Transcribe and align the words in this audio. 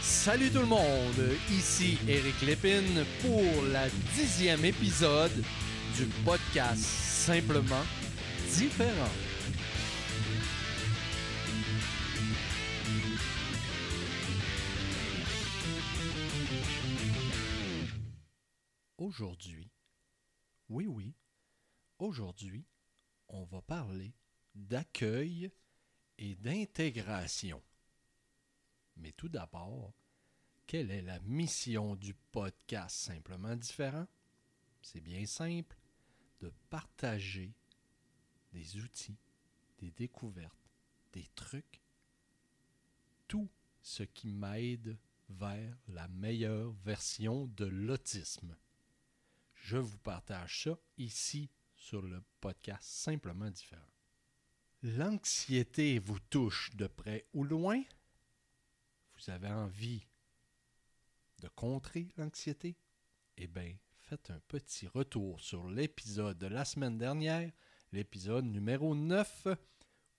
Salut 0.00 0.50
tout 0.50 0.60
le 0.60 0.66
monde, 0.66 1.36
ici 1.50 1.98
Eric 2.08 2.40
Lépine 2.42 3.04
pour 3.20 3.62
la 3.72 3.88
dixième 4.14 4.64
épisode 4.64 5.32
du 5.96 6.04
podcast 6.24 6.78
Simplement 6.78 7.84
Différent. 8.54 9.10
Aujourd'hui, 18.98 19.70
oui 20.68 20.86
oui, 20.86 21.14
aujourd'hui, 21.98 22.66
on 23.28 23.44
va 23.44 23.60
parler 23.62 24.14
d'accueil 24.54 25.50
et 26.18 26.34
d'intégration. 26.36 27.62
Mais 28.96 29.12
tout 29.12 29.28
d'abord, 29.28 29.92
quelle 30.66 30.90
est 30.90 31.02
la 31.02 31.20
mission 31.20 31.96
du 31.96 32.14
podcast? 32.14 32.96
Simplement 32.96 33.56
Différent? 33.56 34.06
C'est 34.82 35.00
bien 35.00 35.26
simple, 35.26 35.76
de 36.40 36.52
partager 36.70 37.54
des 38.52 38.76
outils, 38.78 39.18
des 39.78 39.90
découvertes, 39.90 40.70
des 41.12 41.26
trucs, 41.34 41.80
tout 43.28 43.48
ce 43.82 44.02
qui 44.02 44.28
m'aide 44.28 44.96
vers 45.28 45.76
la 45.88 46.08
meilleure 46.08 46.72
version 46.84 47.46
de 47.56 47.64
l'autisme. 47.64 48.56
Je 49.54 49.76
vous 49.76 49.98
partage 49.98 50.64
ça 50.64 50.78
ici 50.98 51.50
sur 51.74 52.02
le 52.02 52.22
podcast 52.40 52.82
Simplement 52.82 53.50
Différent. 53.50 53.82
L'anxiété 54.82 55.98
vous 55.98 56.20
touche 56.20 56.70
de 56.74 56.86
près 56.86 57.26
ou 57.32 57.44
loin? 57.44 57.82
Vous 59.16 59.30
avez 59.30 59.48
envie 59.48 60.06
de 61.40 61.48
contrer 61.48 62.08
l'anxiété? 62.16 62.76
Eh 63.36 63.46
bien, 63.46 63.74
faites 63.98 64.30
un 64.30 64.40
petit 64.40 64.86
retour 64.86 65.40
sur 65.40 65.68
l'épisode 65.68 66.38
de 66.38 66.46
la 66.46 66.64
semaine 66.64 66.98
dernière, 66.98 67.50
l'épisode 67.92 68.44
numéro 68.44 68.94
9, 68.94 69.48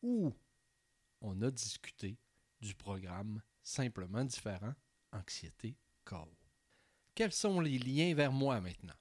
où 0.01 0.33
on 1.21 1.41
a 1.41 1.51
discuté 1.51 2.17
du 2.59 2.73
programme 2.73 3.41
Simplement 3.63 4.23
différent, 4.23 4.73
anxiété, 5.11 5.75
chaos. 6.05 6.37
Quels 7.13 7.33
sont 7.33 7.59
les 7.59 7.77
liens 7.77 8.15
vers 8.15 8.31
moi 8.31 8.61
maintenant? 8.61 8.95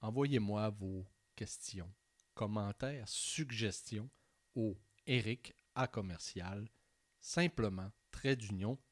Envoyez-moi 0.00 0.70
vos 0.70 1.04
questions, 1.34 1.92
commentaires, 2.34 3.08
suggestions 3.08 4.08
au 4.54 4.78
Eric 5.06 5.54
à 5.74 5.86
commercial 5.86 6.68
simplement 7.20 7.90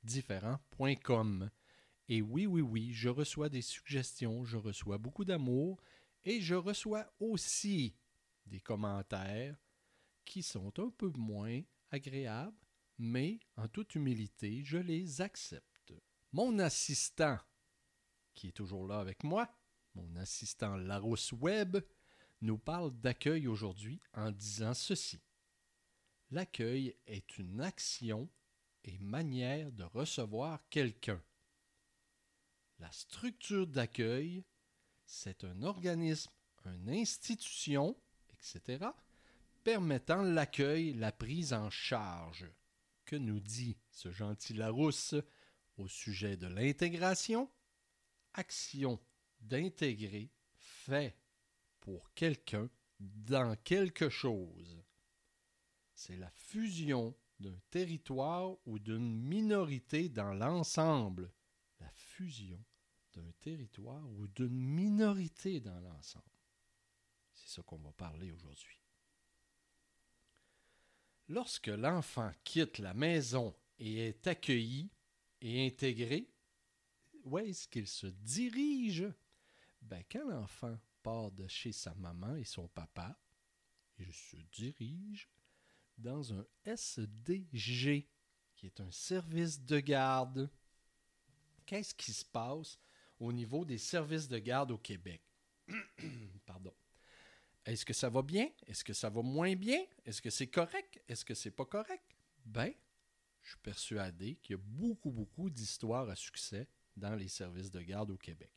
différent.com. 0.02 1.50
Et 2.08 2.22
oui, 2.22 2.46
oui, 2.46 2.60
oui, 2.60 2.92
je 2.92 3.08
reçois 3.08 3.48
des 3.48 3.62
suggestions, 3.62 4.44
je 4.44 4.56
reçois 4.56 4.98
beaucoup 4.98 5.24
d'amour 5.24 5.80
et 6.24 6.40
je 6.40 6.54
reçois 6.54 7.12
aussi 7.20 7.94
des 8.46 8.60
commentaires 8.60 9.56
qui 10.24 10.42
sont 10.42 10.72
un 10.78 10.90
peu 10.90 11.10
moins 11.16 11.60
agréables, 11.90 12.56
mais 13.00 13.40
en 13.56 13.66
toute 13.66 13.94
humilité, 13.94 14.62
je 14.62 14.76
les 14.76 15.22
accepte. 15.22 15.94
Mon 16.32 16.58
assistant, 16.58 17.38
qui 18.34 18.48
est 18.48 18.52
toujours 18.52 18.86
là 18.86 19.00
avec 19.00 19.24
moi, 19.24 19.50
mon 19.94 20.14
assistant 20.16 20.76
Larousse 20.76 21.32
Web, 21.32 21.78
nous 22.42 22.58
parle 22.58 22.92
d'accueil 23.00 23.48
aujourd'hui 23.48 24.00
en 24.14 24.30
disant 24.30 24.74
ceci. 24.74 25.20
L'accueil 26.30 26.94
est 27.06 27.38
une 27.38 27.62
action 27.62 28.28
et 28.84 28.98
manière 28.98 29.72
de 29.72 29.84
recevoir 29.84 30.60
quelqu'un. 30.68 31.22
La 32.78 32.92
structure 32.92 33.66
d'accueil, 33.66 34.44
c'est 35.06 35.42
un 35.44 35.62
organisme, 35.62 36.30
une 36.66 36.90
institution, 36.90 37.96
etc., 38.34 38.86
permettant 39.64 40.22
l'accueil, 40.22 40.92
la 40.92 41.12
prise 41.12 41.52
en 41.52 41.70
charge. 41.70 42.46
Que 43.10 43.16
nous 43.16 43.40
dit 43.40 43.76
ce 43.90 44.12
gentil 44.12 44.54
Larousse 44.54 45.16
au 45.78 45.88
sujet 45.88 46.36
de 46.36 46.46
l'intégration? 46.46 47.50
Action 48.34 49.00
d'intégrer 49.40 50.30
fait 50.54 51.18
pour 51.80 52.14
quelqu'un 52.14 52.70
dans 53.00 53.56
quelque 53.64 54.10
chose. 54.10 54.80
C'est 55.92 56.14
la 56.14 56.30
fusion 56.30 57.16
d'un 57.40 57.58
territoire 57.70 58.56
ou 58.64 58.78
d'une 58.78 59.12
minorité 59.12 60.08
dans 60.08 60.32
l'ensemble. 60.32 61.32
La 61.80 61.90
fusion 61.90 62.64
d'un 63.12 63.32
territoire 63.40 64.08
ou 64.12 64.28
d'une 64.28 64.56
minorité 64.56 65.58
dans 65.58 65.80
l'ensemble. 65.80 66.30
C'est 67.34 67.48
ça 67.48 67.62
qu'on 67.64 67.78
va 67.78 67.90
parler 67.90 68.30
aujourd'hui. 68.30 68.79
Lorsque 71.30 71.68
l'enfant 71.68 72.32
quitte 72.42 72.78
la 72.78 72.92
maison 72.92 73.54
et 73.78 74.08
est 74.08 74.26
accueilli 74.26 74.90
et 75.40 75.64
intégré, 75.64 76.28
où 77.22 77.38
est-ce 77.38 77.68
qu'il 77.68 77.86
se 77.86 78.08
dirige? 78.08 79.06
Ben, 79.80 80.02
quand 80.10 80.28
l'enfant 80.28 80.76
part 81.04 81.30
de 81.30 81.46
chez 81.46 81.70
sa 81.70 81.94
maman 81.94 82.34
et 82.34 82.42
son 82.42 82.66
papa, 82.66 83.16
il 84.00 84.12
se 84.12 84.38
dirige 84.50 85.28
dans 85.96 86.34
un 86.34 86.44
SDG, 86.64 88.08
qui 88.56 88.66
est 88.66 88.80
un 88.80 88.90
service 88.90 89.64
de 89.64 89.78
garde. 89.78 90.50
Qu'est-ce 91.64 91.94
qui 91.94 92.12
se 92.12 92.24
passe 92.24 92.76
au 93.20 93.32
niveau 93.32 93.64
des 93.64 93.78
services 93.78 94.26
de 94.26 94.38
garde 94.38 94.72
au 94.72 94.78
Québec? 94.78 95.22
Pardon. 96.44 96.74
Est-ce 97.66 97.84
que 97.84 97.92
ça 97.92 98.08
va 98.08 98.22
bien? 98.22 98.48
Est-ce 98.66 98.84
que 98.84 98.92
ça 98.92 99.10
va 99.10 99.22
moins 99.22 99.54
bien? 99.54 99.80
Est-ce 100.04 100.22
que 100.22 100.30
c'est 100.30 100.46
correct? 100.46 101.02
Est-ce 101.08 101.24
que 101.24 101.34
c'est 101.34 101.50
pas 101.50 101.66
correct? 101.66 102.16
Ben, 102.44 102.72
je 103.42 103.50
suis 103.50 103.58
persuadé 103.58 104.36
qu'il 104.36 104.56
y 104.56 104.58
a 104.58 104.62
beaucoup, 104.62 105.10
beaucoup 105.10 105.50
d'histoires 105.50 106.08
à 106.08 106.16
succès 106.16 106.68
dans 106.96 107.14
les 107.14 107.28
services 107.28 107.70
de 107.70 107.80
garde 107.80 108.10
au 108.10 108.16
Québec. 108.16 108.50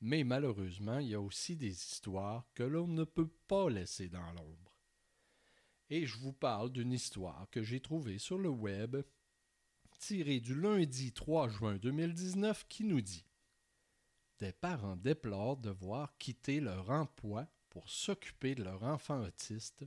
Mais 0.00 0.24
malheureusement, 0.24 0.98
il 0.98 1.08
y 1.08 1.14
a 1.14 1.20
aussi 1.20 1.56
des 1.56 1.72
histoires 1.72 2.46
que 2.54 2.62
l'on 2.62 2.86
ne 2.86 3.04
peut 3.04 3.30
pas 3.48 3.70
laisser 3.70 4.08
dans 4.08 4.32
l'ombre. 4.32 4.76
Et 5.90 6.06
je 6.06 6.18
vous 6.18 6.32
parle 6.32 6.70
d'une 6.70 6.92
histoire 6.92 7.48
que 7.50 7.62
j'ai 7.62 7.80
trouvée 7.80 8.18
sur 8.18 8.38
le 8.38 8.48
web, 8.48 8.96
tirée 9.98 10.40
du 10.40 10.54
lundi 10.54 11.12
3 11.12 11.48
juin 11.48 11.76
2019, 11.76 12.66
qui 12.68 12.84
nous 12.84 13.00
dit 13.00 13.24
Des 14.38 14.52
parents 14.52 14.96
déplorent 14.96 15.56
devoir 15.56 16.16
quitter 16.18 16.60
leur 16.60 16.90
emploi 16.90 17.46
pour 17.74 17.90
s'occuper 17.90 18.54
de 18.54 18.62
leur 18.62 18.84
enfant 18.84 19.20
autiste 19.20 19.84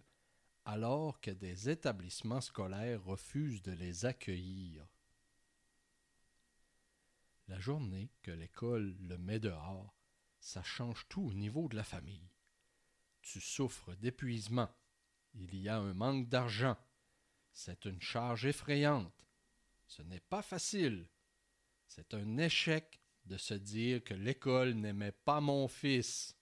alors 0.66 1.22
que 1.22 1.32
des 1.32 1.70
établissements 1.70 2.42
scolaires 2.42 3.02
refusent 3.06 3.62
de 3.62 3.72
les 3.72 4.04
accueillir. 4.04 4.86
La 7.48 7.58
journée 7.62 8.12
que 8.22 8.32
l'école 8.32 8.98
le 9.00 9.18
met 9.18 9.40
dehors, 9.40 9.96
ça 10.42 10.62
change 10.64 11.08
tout 11.08 11.28
au 11.28 11.34
niveau 11.34 11.70
de 11.70 11.78
la 11.78 11.86
famille. 11.86 12.30
Tu 13.22 13.40
souffres 13.40 13.96
d'épuisement. 13.96 14.70
Il 15.34 15.56
y 15.56 15.70
a 15.70 15.78
un 15.78 15.94
manque 15.94 16.28
d'argent. 16.28 16.76
C'est 17.54 17.86
une 17.86 18.02
charge 18.02 18.46
effrayante. 18.46 19.26
Ce 19.88 20.02
n'est 20.02 20.20
pas 20.20 20.42
facile. 20.42 21.08
C'est 21.88 22.14
un 22.14 22.38
échec 22.38 23.00
de 23.24 23.38
se 23.38 23.54
dire 23.54 24.04
que 24.04 24.14
l'école 24.14 24.74
n'aimait 24.74 25.14
pas 25.14 25.40
mon 25.40 25.70
fils. 25.70 26.37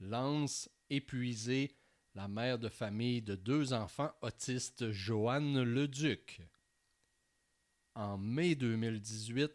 Lance 0.00 0.68
épuisée 0.90 1.74
la 2.14 2.28
mère 2.28 2.58
de 2.58 2.68
famille 2.68 3.22
de 3.22 3.34
deux 3.34 3.72
enfants 3.72 4.12
autistes, 4.22 4.90
Joanne 4.90 5.62
Leduc. 5.62 6.40
En 7.94 8.18
mai 8.18 8.54
2018, 8.54 9.52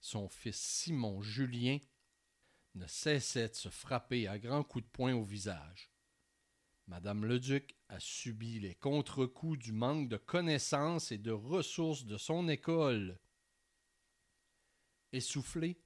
son 0.00 0.28
fils 0.28 0.58
Simon 0.58 1.20
Julien 1.22 1.78
ne 2.74 2.86
cessait 2.86 3.48
de 3.48 3.54
se 3.54 3.68
frapper 3.68 4.28
à 4.28 4.38
grands 4.38 4.64
coups 4.64 4.84
de 4.84 4.90
poing 4.90 5.14
au 5.14 5.24
visage. 5.24 5.90
Madame 6.86 7.24
Leduc 7.24 7.76
a 7.88 8.00
subi 8.00 8.60
les 8.60 8.74
contre-coups 8.74 9.58
du 9.58 9.72
manque 9.72 10.08
de 10.08 10.16
connaissances 10.16 11.12
et 11.12 11.18
de 11.18 11.30
ressources 11.30 12.04
de 12.04 12.16
son 12.16 12.48
école. 12.48 13.18
Essoufflés, 15.12 15.78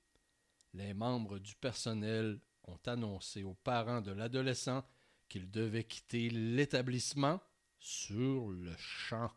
les 0.74 0.94
membres 0.94 1.38
du 1.38 1.54
personnel 1.56 2.40
ont 2.66 2.80
annoncé 2.86 3.42
aux 3.42 3.54
parents 3.54 4.00
de 4.00 4.12
l'adolescent 4.12 4.84
qu'il 5.28 5.50
devait 5.50 5.84
quitter 5.84 6.30
l'établissement 6.30 7.40
sur 7.78 8.48
le 8.48 8.76
champ. 8.76 9.30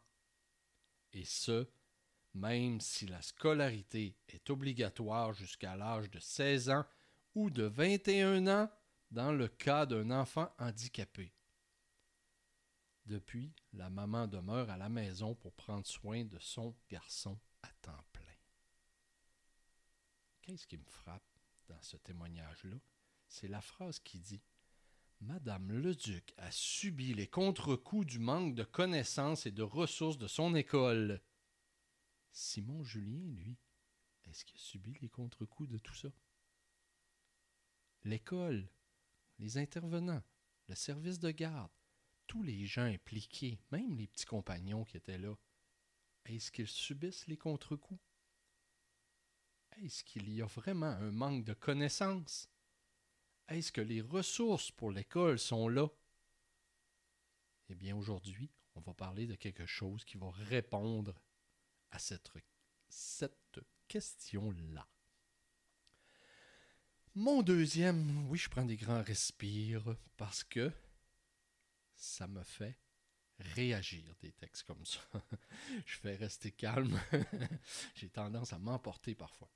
Et 1.14 1.26
ce, 1.26 1.68
même 2.34 2.80
si 2.80 3.08
la 3.08 3.22
scolarité 3.22 4.16
est 4.28 4.50
obligatoire 4.50 5.34
jusqu'à 5.34 5.76
l'âge 5.76 6.10
de 6.10 6.20
16 6.20 6.70
ans 6.70 6.86
ou 7.36 7.50
de 7.50 7.64
21 7.64 8.48
ans 8.48 8.70
dans 9.12 9.32
le 9.32 9.48
cas 9.48 9.86
d'un 9.86 10.12
enfant 10.12 10.54
handicapé. 10.60 11.34
Depuis, 13.06 13.52
la 13.74 13.90
maman 13.90 14.28
demeure 14.28 14.70
à 14.70 14.78
la 14.78 14.90
maison 14.90 15.34
pour 15.34 15.54
prendre 15.54 15.86
soin 15.88 16.24
de 16.26 16.38
son 16.38 16.76
garçon 16.90 17.40
à 17.64 17.70
temps 17.82 18.04
plein. 18.14 18.24
Qu'est-ce 20.42 20.68
qui 20.68 20.78
me 20.78 20.86
frappe 20.86 21.24
dans 21.68 21.82
ce 21.82 21.98
témoignage-là? 21.98 22.78
C'est 23.30 23.48
la 23.48 23.62
phrase 23.62 24.00
qui 24.00 24.20
dit 24.20 24.42
Madame 25.22 25.72
Leduc 25.72 26.34
a 26.38 26.52
subi 26.52 27.14
les 27.14 27.28
contre-coups 27.28 28.08
du 28.08 28.18
manque 28.18 28.56
de 28.56 28.64
connaissances 28.64 29.46
et 29.46 29.52
de 29.52 29.62
ressources 29.62 30.18
de 30.18 30.28
son 30.28 30.56
école. 30.56 31.22
Simon 32.32 32.84
Julien, 32.84 33.32
lui, 33.36 33.58
est-ce 34.26 34.44
qu'il 34.44 34.58
a 34.58 34.60
subi 34.60 34.98
les 35.00 35.10
contre-coups 35.10 35.70
de 35.70 35.78
tout 35.78 35.94
ça? 35.94 36.10
L'école, 38.04 38.68
les 39.38 39.58
intervenants, 39.58 40.24
le 40.68 40.76
service 40.76 41.20
de 41.20 41.30
garde, 41.30 41.72
tous 42.26 42.42
les 42.42 42.66
gens 42.66 42.86
impliqués, 42.86 43.60
même 43.72 43.96
les 43.96 44.08
petits 44.08 44.26
compagnons 44.26 44.86
qui 44.86 44.98
étaient 44.98 45.20
là, 45.20 45.36
est-ce 46.26 46.52
qu'ils 46.52 46.68
subissent 46.68 47.28
les 47.28 47.38
contre-coups? 47.38 48.02
Est-ce 49.78 50.04
qu'il 50.04 50.30
y 50.34 50.42
a 50.42 50.46
vraiment 50.46 50.88
un 50.88 51.12
manque 51.12 51.46
de 51.46 51.54
connaissances? 51.54 52.50
Est-ce 53.50 53.72
que 53.72 53.82
les 53.82 54.02
ressources 54.02 54.70
pour 54.70 54.92
l'école 54.92 55.40
sont 55.40 55.68
là? 55.68 55.88
Eh 57.70 57.76
bien, 57.76 57.96
aujourd'hui, 57.96 58.52
on 58.76 58.82
va 58.82 58.94
parler 58.94 59.26
de 59.26 59.34
quelque 59.34 59.66
chose 59.66 60.06
qui 60.06 60.18
va 60.18 60.30
répondre 60.30 61.20
à 61.90 61.98
cette, 61.98 62.30
question-là. 63.88 64.88
Mon 67.16 67.42
deuxième, 67.42 68.28
oui, 68.30 68.38
je 68.38 68.50
prends 68.50 68.66
des 68.66 68.78
grands 68.78 69.02
respires 69.02 69.96
parce 70.16 70.44
que 70.44 70.72
ça 71.96 72.28
me 72.28 72.44
fait 72.44 72.78
réagir 73.40 74.16
des 74.22 74.32
textes 74.32 74.64
comme 74.64 74.86
ça. 74.86 75.00
je 75.88 75.98
fais 75.98 76.16
rester 76.16 76.52
calme. 76.52 77.00
J'ai 77.96 78.10
tendance 78.10 78.54
à 78.54 78.60
m'emporter 78.60 79.16
parfois. 79.16 79.50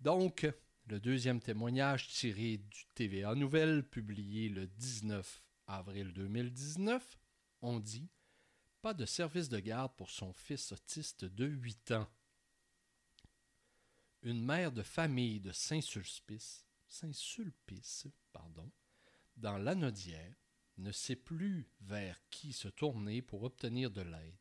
Donc, 0.00 0.46
le 0.90 0.98
deuxième 0.98 1.40
témoignage 1.40 2.08
tiré 2.08 2.58
du 2.58 2.84
TVA 2.96 3.36
Nouvelle, 3.36 3.88
publié 3.88 4.48
le 4.48 4.66
19 4.66 5.40
avril 5.68 6.12
2019, 6.12 7.16
on 7.62 7.78
dit 7.78 8.10
Pas 8.82 8.92
de 8.92 9.06
service 9.06 9.48
de 9.48 9.60
garde 9.60 9.94
pour 9.94 10.10
son 10.10 10.32
fils 10.32 10.72
autiste 10.72 11.24
de 11.24 11.46
8 11.46 11.92
ans. 11.92 12.08
Une 14.22 14.44
mère 14.44 14.72
de 14.72 14.82
famille 14.82 15.38
de 15.38 15.52
Saint-Sulpice, 15.52 16.66
Saint-Sulpice, 16.88 18.08
pardon, 18.32 18.68
dans 19.36 19.58
l'Anodière, 19.58 20.34
ne 20.76 20.90
sait 20.90 21.14
plus 21.14 21.70
vers 21.82 22.18
qui 22.30 22.52
se 22.52 22.66
tourner 22.66 23.22
pour 23.22 23.44
obtenir 23.44 23.92
de 23.92 24.02
l'aide. 24.02 24.38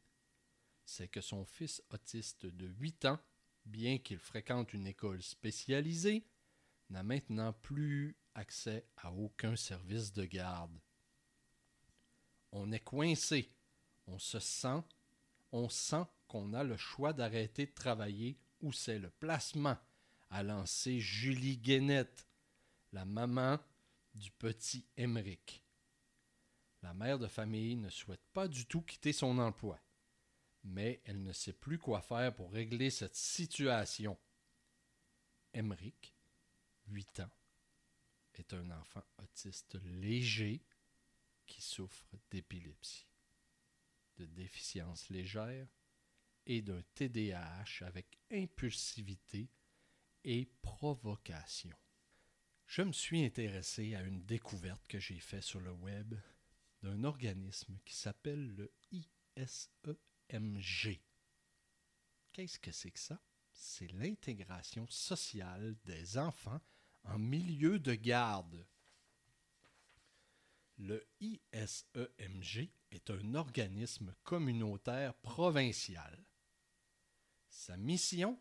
C'est 0.84 1.10
que 1.10 1.22
son 1.22 1.46
fils 1.46 1.84
autiste 1.92 2.48
de 2.48 2.66
8 2.66 3.06
ans 3.06 3.20
bien 3.66 4.00
qu'il 4.00 4.18
fréquente 4.18 4.74
une 4.74 4.88
école 4.88 5.22
spécialisée, 5.22 6.26
n'a 6.90 7.04
maintenant 7.04 7.54
plus 7.54 8.16
accès 8.36 8.86
à 8.98 9.12
aucun 9.12 9.56
service 9.56 10.14
de 10.14 10.26
garde. 10.26 10.78
On 12.52 12.72
est 12.72 12.84
coincé, 12.84 13.52
on 14.08 14.18
se 14.18 14.40
sent, 14.40 14.84
on 15.52 15.70
sent 15.70 16.04
qu'on 16.28 16.54
a 16.54 16.64
le 16.64 16.78
choix 16.78 17.14
d'arrêter 17.14 17.66
de 17.66 17.74
travailler 17.74 18.38
ou 18.62 18.72
c'est 18.74 19.00
le 19.00 19.10
placement, 19.10 19.78
a 20.30 20.44
lancé 20.44 21.00
Julie 21.00 21.58
Guénette, 21.58 22.28
la 22.92 23.06
maman 23.06 23.60
du 24.16 24.32
petit 24.32 24.86
Émeric. 24.98 25.64
La 26.82 26.94
mère 26.94 27.20
de 27.20 27.28
famille 27.28 27.76
ne 27.76 27.90
souhaite 27.90 28.26
pas 28.34 28.48
du 28.48 28.66
tout 28.66 28.82
quitter 28.82 29.14
son 29.14 29.38
emploi 29.38 29.80
mais 30.64 31.02
elle 31.06 31.24
ne 31.24 31.34
sait 31.34 31.54
plus 31.54 31.78
quoi 31.78 32.02
faire 32.02 32.34
pour 32.36 32.52
régler 32.52 32.90
cette 32.90 33.16
situation. 33.16 34.18
Emmerich, 35.54 36.14
8 36.92 37.22
ans, 37.22 37.32
est 38.40 38.54
un 38.54 38.72
enfant 38.72 39.04
autiste 39.18 39.78
léger 39.84 40.64
qui 41.46 41.62
souffre 41.62 42.18
d'épilepsie, 42.32 43.08
de 44.18 44.26
déficience 44.26 45.10
légère 45.10 45.68
et 46.46 46.62
d'un 46.62 46.82
TDAH 46.96 47.86
avec 47.86 48.20
impulsivité 48.32 49.50
et 50.24 50.46
provocation. 50.62 51.76
Je 52.68 52.82
me 52.84 52.94
suis 52.94 53.24
intéressé 53.24 53.96
à 53.96 54.02
une 54.02 54.26
découverte 54.26 54.86
que 54.88 55.00
j'ai 55.00 55.20
faite 55.20 55.44
sur 55.44 55.60
le 55.60 55.72
web 55.72 56.16
d'un 56.82 57.04
organisme 57.04 57.78
qui 57.84 57.96
s'appelle 57.96 58.56
le 58.56 58.72
ISE 58.92 59.70
MG. 60.32 61.02
Qu'est-ce 62.32 62.60
que 62.60 62.72
c'est 62.72 62.92
que 62.92 63.00
ça? 63.00 63.20
C'est 63.52 63.92
l'intégration 63.94 64.88
sociale 64.88 65.76
des 65.84 66.18
enfants 66.18 66.62
en 67.10 67.20
milieu 67.20 67.80
de 67.80 67.94
garde. 67.96 68.66
Le 70.78 71.06
ISEMG 71.20 72.70
est 72.92 73.10
un 73.10 73.36
organisme 73.36 74.14
communautaire 74.24 75.14
provincial. 75.16 76.18
Sa 77.50 77.78
mission 77.78 78.40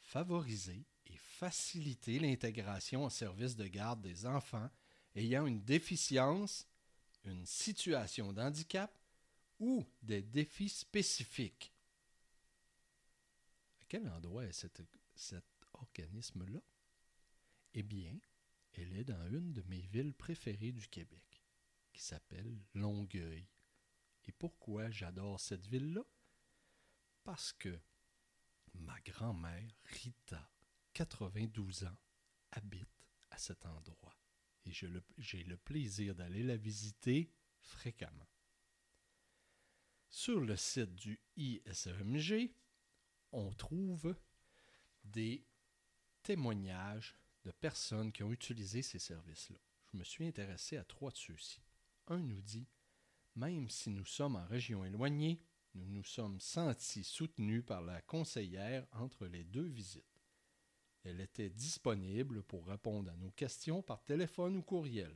Favoriser 0.00 0.84
et 1.06 1.16
faciliter 1.16 2.20
l'intégration 2.20 3.04
au 3.04 3.10
service 3.10 3.56
de 3.56 3.66
garde 3.66 4.00
des 4.02 4.24
enfants 4.24 4.70
ayant 5.16 5.46
une 5.46 5.64
déficience, 5.64 6.66
une 7.24 7.44
situation 7.44 8.32
d'handicap 8.32 8.96
ou 9.58 9.84
des 10.02 10.22
défis 10.22 10.68
spécifiques. 10.68 11.72
À 13.80 13.84
quel 13.88 14.08
endroit 14.08 14.44
est 14.44 14.52
cet, 14.52 14.80
organisme-là? 15.72 16.60
Eh 17.78 17.82
bien, 17.82 18.18
elle 18.72 18.94
est 18.94 19.04
dans 19.04 19.28
une 19.28 19.52
de 19.52 19.60
mes 19.68 19.82
villes 19.82 20.14
préférées 20.14 20.72
du 20.72 20.88
Québec, 20.88 21.44
qui 21.92 22.02
s'appelle 22.02 22.58
Longueuil. 22.72 23.46
Et 24.24 24.32
pourquoi 24.32 24.90
j'adore 24.90 25.38
cette 25.38 25.66
ville-là? 25.66 26.02
Parce 27.22 27.52
que 27.52 27.78
ma 28.72 28.98
grand-mère, 29.02 29.70
Rita, 29.84 30.50
92 30.94 31.84
ans, 31.84 31.98
habite 32.52 32.88
à 33.30 33.36
cet 33.36 33.66
endroit. 33.66 34.16
Et 34.64 34.72
j'ai 34.72 35.44
le 35.44 35.56
plaisir 35.58 36.14
d'aller 36.14 36.42
la 36.42 36.56
visiter 36.56 37.30
fréquemment. 37.60 38.26
Sur 40.08 40.40
le 40.40 40.56
site 40.56 40.94
du 40.94 41.20
ISEMG, 41.36 42.54
on 43.32 43.52
trouve 43.52 44.16
des 45.04 45.46
témoignages 46.22 47.14
de 47.46 47.52
personnes 47.52 48.10
qui 48.10 48.24
ont 48.24 48.32
utilisé 48.32 48.82
ces 48.82 48.98
services-là. 48.98 49.58
Je 49.92 49.96
me 49.96 50.02
suis 50.02 50.26
intéressé 50.26 50.76
à 50.76 50.84
trois 50.84 51.12
de 51.12 51.16
ceux-ci. 51.16 51.62
Un 52.08 52.18
nous 52.18 52.40
dit 52.40 52.66
Même 53.36 53.68
si 53.70 53.88
nous 53.88 54.04
sommes 54.04 54.34
en 54.34 54.44
région 54.46 54.84
éloignée, 54.84 55.40
nous 55.74 55.86
nous 55.86 56.02
sommes 56.02 56.40
sentis 56.40 57.04
soutenus 57.04 57.64
par 57.64 57.82
la 57.82 58.02
conseillère 58.02 58.84
entre 58.92 59.26
les 59.26 59.44
deux 59.44 59.66
visites. 59.66 60.04
Elle 61.04 61.20
était 61.20 61.50
disponible 61.50 62.42
pour 62.42 62.66
répondre 62.66 63.12
à 63.12 63.16
nos 63.16 63.30
questions 63.30 63.80
par 63.80 64.02
téléphone 64.02 64.56
ou 64.56 64.62
courriel. 64.62 65.14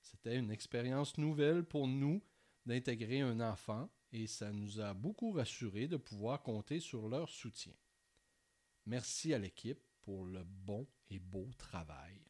C'était 0.00 0.36
une 0.36 0.50
expérience 0.50 1.18
nouvelle 1.18 1.62
pour 1.62 1.86
nous 1.86 2.22
d'intégrer 2.64 3.20
un 3.20 3.40
enfant 3.40 3.90
et 4.12 4.26
ça 4.26 4.50
nous 4.50 4.80
a 4.80 4.94
beaucoup 4.94 5.32
rassurés 5.32 5.88
de 5.88 5.98
pouvoir 5.98 6.42
compter 6.42 6.80
sur 6.80 7.06
leur 7.06 7.28
soutien. 7.28 7.74
Merci 8.86 9.34
à 9.34 9.38
l'équipe 9.38 9.84
pour 10.04 10.26
le 10.26 10.44
bon 10.44 10.86
et 11.10 11.18
beau 11.18 11.50
travail. 11.58 12.20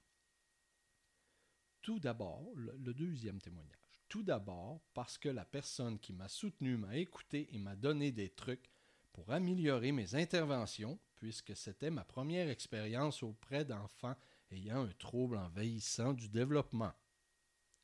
Tout 1.83 1.99
d'abord, 1.99 2.50
le, 2.54 2.95
deuxième 2.95 3.40
témoignage. 3.40 4.00
Tout 4.09 4.23
d'abord 4.23 4.81
parce 4.95 5.19
que 5.19 5.28
la 5.28 5.45
personne 5.45 5.99
qui 5.99 6.12
m'a 6.12 6.28
soutenu 6.28 6.76
m'a 6.76 6.97
écouté 6.97 7.49
et 7.52 7.59
m'a 7.59 7.76
donné 7.76 8.12
des 8.12 8.31
trucs 8.31 8.71
pour 9.12 9.31
améliorer 9.33 9.93
mes 9.93 10.14
interventions, 10.14 10.99
puisque 11.16 11.54
c'était 11.57 11.90
ma 11.90 12.04
première 12.04 12.49
expérience 12.49 13.23
auprès 13.23 13.64
d'enfants 13.64 14.16
ayant 14.50 14.85
un 14.85 14.93
trouble 14.93 15.37
envahissant 15.37 16.12
du 16.12 16.28
développement. 16.28 16.93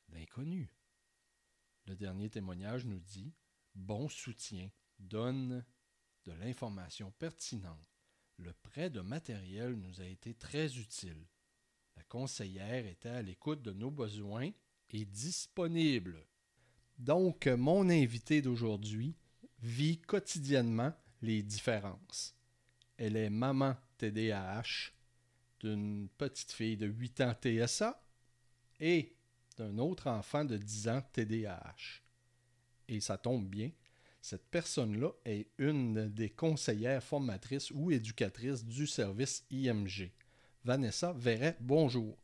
L'inconnu. 0.09 0.73
Le 1.85 1.95
dernier 1.95 2.29
témoignage 2.29 2.85
nous 2.85 2.99
dit 2.99 3.33
bon 3.75 4.07
soutien, 4.09 4.69
donne 4.99 5.65
de 6.25 6.31
l'information 6.33 7.11
pertinente. 7.11 7.90
Le 8.43 8.53
prêt 8.63 8.89
de 8.89 9.01
matériel 9.01 9.75
nous 9.75 10.01
a 10.01 10.05
été 10.05 10.33
très 10.33 10.77
utile. 10.77 11.27
La 11.95 12.03
conseillère 12.03 12.87
était 12.87 13.09
à 13.09 13.21
l'écoute 13.21 13.61
de 13.61 13.71
nos 13.71 13.91
besoins 13.91 14.49
et 14.89 15.05
disponible. 15.05 16.25
Donc, 16.97 17.45
mon 17.45 17.87
invité 17.89 18.41
d'aujourd'hui 18.41 19.15
vit 19.59 19.99
quotidiennement 19.99 20.91
les 21.21 21.43
différences. 21.43 22.35
Elle 22.97 23.15
est 23.15 23.29
maman 23.29 23.75
TDAH 23.99 24.91
d'une 25.59 26.09
petite 26.17 26.51
fille 26.51 26.77
de 26.77 26.87
8 26.87 27.21
ans 27.21 27.35
TSA 27.39 28.03
et 28.79 29.15
d'un 29.57 29.77
autre 29.77 30.07
enfant 30.07 30.45
de 30.45 30.57
10 30.57 30.87
ans 30.87 31.03
TDAH. 31.13 32.01
Et 32.87 32.99
ça 32.99 33.19
tombe 33.19 33.47
bien, 33.47 33.69
cette 34.21 34.45
personne-là 34.49 35.09
est 35.25 35.47
une 35.57 36.09
des 36.09 36.29
conseillères 36.29 37.03
formatrices 37.03 37.71
ou 37.71 37.91
éducatrices 37.91 38.63
du 38.63 38.85
service 38.85 39.45
IMG. 39.49 40.11
Vanessa 40.63 41.11
Verret, 41.13 41.57
bonjour. 41.59 42.20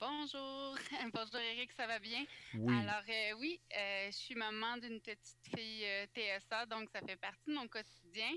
Bonjour. 0.00 0.76
Bonjour 1.14 1.40
Eric, 1.40 1.72
ça 1.72 1.86
va 1.86 1.98
bien? 1.98 2.24
Oui. 2.54 2.72
Alors 2.74 3.02
euh, 3.06 3.32
oui, 3.38 3.60
euh, 3.76 4.06
je 4.06 4.16
suis 4.16 4.34
maman 4.34 4.78
d'une 4.78 4.98
petite 5.02 5.36
fille 5.54 5.84
euh, 5.84 6.06
TSA, 6.16 6.64
donc 6.64 6.88
ça 6.90 7.02
fait 7.02 7.16
partie 7.18 7.50
de 7.50 7.52
mon 7.54 7.68
quotidien. 7.68 8.30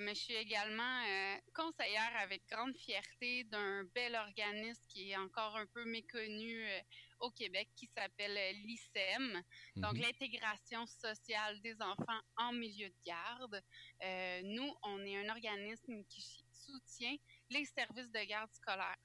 mais 0.00 0.14
je 0.14 0.20
suis 0.20 0.34
également 0.34 1.02
conseillère 1.54 2.12
avec 2.18 2.42
grande 2.50 2.76
fierté 2.76 3.44
d'un 3.44 3.84
bel 3.94 4.14
organisme 4.14 4.84
qui 4.90 5.10
est 5.10 5.16
encore 5.16 5.56
un 5.56 5.64
peu 5.72 5.86
méconnu 5.86 6.66
au 7.20 7.30
Québec 7.30 7.70
qui 7.74 7.86
s'appelle 7.86 8.36
l'ICEM, 8.66 9.42
donc 9.76 9.94
Mhm. 9.94 10.02
l'intégration 10.02 10.84
sociale 10.86 11.62
des 11.62 11.80
enfants 11.80 12.20
en 12.36 12.52
milieu 12.52 12.90
de 12.90 13.00
garde. 13.06 13.62
nous, 14.44 14.70
on 14.82 15.00
est 15.06 15.16
un 15.16 15.30
organisme 15.30 16.04
qui 16.10 16.20
soutient 16.52 17.16
les 17.48 17.64
services 17.64 18.10
de 18.10 18.24
garde 18.24 18.52
scolaire. 18.52 18.98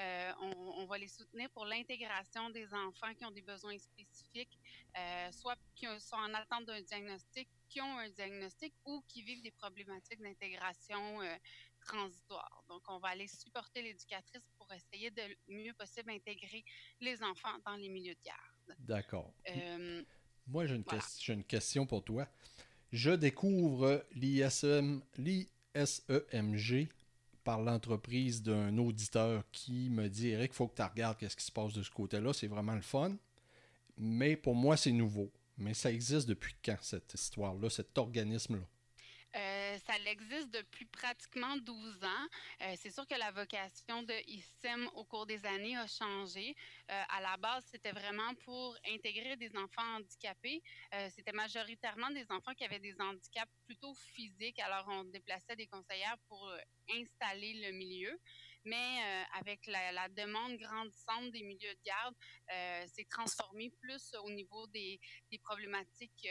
Euh, 0.00 0.32
on, 0.40 0.82
on, 0.82 0.86
va 0.86 0.98
les 0.98 1.06
soutenir 1.06 1.48
pour 1.50 1.66
l'intégration 1.66 2.50
des 2.50 2.66
enfants 2.74 3.14
qui 3.14 3.24
ont 3.24 3.30
des 3.30 3.42
besoins 3.42 3.78
spécifiques, 3.78 4.58
euh, 4.98 5.30
soit 5.30 5.56
qui 5.76 5.86
sont 6.00 6.16
en 6.16 6.34
attente 6.34 6.64
d'un 6.66 6.80
diagnostic, 6.82 7.48
qui 7.68 7.80
ont 7.80 7.98
un 7.98 8.08
diagnostic 8.10 8.74
ou 8.84 9.04
qui 9.06 9.22
vivent 9.22 9.42
des 9.42 9.52
problématiques 9.52 10.20
d'intégration 10.20 11.22
euh, 11.22 11.36
transitoire. 11.80 12.64
Donc, 12.68 12.82
on 12.88 12.98
va 12.98 13.08
aller 13.08 13.28
supporter 13.28 13.82
l'éducatrice 13.82 14.42
pour 14.58 14.72
essayer 14.72 15.12
de 15.12 15.22
mieux 15.46 15.74
possible 15.74 16.10
intégrer 16.10 16.64
les 17.00 17.22
enfants 17.22 17.56
dans 17.64 17.76
les 17.76 17.88
milieux 17.88 18.14
de 18.14 18.22
garde. 18.24 18.76
D'accord. 18.80 19.32
Moi, 20.46 20.66
j'ai 20.66 20.74
une, 20.74 20.82
voilà. 20.82 21.04
une 21.28 21.44
question 21.44 21.86
pour 21.86 22.02
toi. 22.02 22.26
Je 22.92 23.12
découvre 23.12 24.04
l'ISEMG 24.12 25.48
par 27.44 27.62
l'entreprise 27.62 28.42
d'un 28.42 28.76
auditeur 28.78 29.44
qui 29.52 29.90
me 29.90 30.08
dit 30.08 30.28
Eric, 30.28 30.52
il 30.52 30.56
faut 30.56 30.66
que 30.66 30.74
tu 30.74 30.82
regardes 30.82 31.18
qu'est-ce 31.18 31.36
qui 31.36 31.44
se 31.44 31.52
passe 31.52 31.74
de 31.74 31.82
ce 31.82 31.90
côté-là. 31.90 32.32
C'est 32.32 32.46
vraiment 32.46 32.74
le 32.74 32.80
fun. 32.80 33.14
Mais 33.96 34.34
pour 34.36 34.54
moi, 34.54 34.76
c'est 34.76 34.92
nouveau. 34.92 35.30
Mais 35.56 35.74
ça 35.74 35.92
existe 35.92 36.28
depuis 36.28 36.54
quand, 36.64 36.78
cette 36.80 37.14
histoire-là, 37.14 37.70
cet 37.70 37.96
organisme-là? 37.96 38.66
Ça 39.86 39.98
existe 39.98 40.50
depuis 40.50 40.86
pratiquement 40.86 41.56
12 41.58 42.04
ans. 42.04 42.26
Euh, 42.62 42.74
c'est 42.78 42.90
sûr 42.90 43.06
que 43.06 43.14
la 43.16 43.30
vocation 43.32 44.02
de 44.02 44.14
ISEM 44.28 44.88
au 44.94 45.04
cours 45.04 45.26
des 45.26 45.44
années 45.44 45.76
a 45.76 45.86
changé. 45.86 46.54
Euh, 46.90 47.02
à 47.10 47.20
la 47.20 47.36
base, 47.36 47.64
c'était 47.70 47.92
vraiment 47.92 48.34
pour 48.44 48.74
intégrer 48.88 49.36
des 49.36 49.54
enfants 49.56 49.96
handicapés. 49.96 50.62
Euh, 50.94 51.10
c'était 51.14 51.32
majoritairement 51.32 52.10
des 52.10 52.24
enfants 52.30 52.54
qui 52.54 52.64
avaient 52.64 52.78
des 52.78 52.98
handicaps 52.98 53.52
plutôt 53.66 53.94
physiques. 53.94 54.58
Alors, 54.60 54.86
on 54.88 55.04
déplaçait 55.04 55.56
des 55.56 55.66
conseillères 55.66 56.16
pour 56.28 56.50
installer 56.90 57.52
le 57.66 57.72
milieu. 57.72 58.18
Mais 58.66 59.28
avec 59.34 59.66
la, 59.66 60.08
demande 60.08 60.56
grandissante 60.56 61.30
des 61.32 61.42
milieux 61.42 61.74
de 61.74 61.82
garde, 61.84 62.14
c'est 62.88 63.06
transformé 63.10 63.68
plus 63.78 64.14
au 64.22 64.30
niveau 64.30 64.66
des, 64.68 64.98
problématiques 65.42 66.26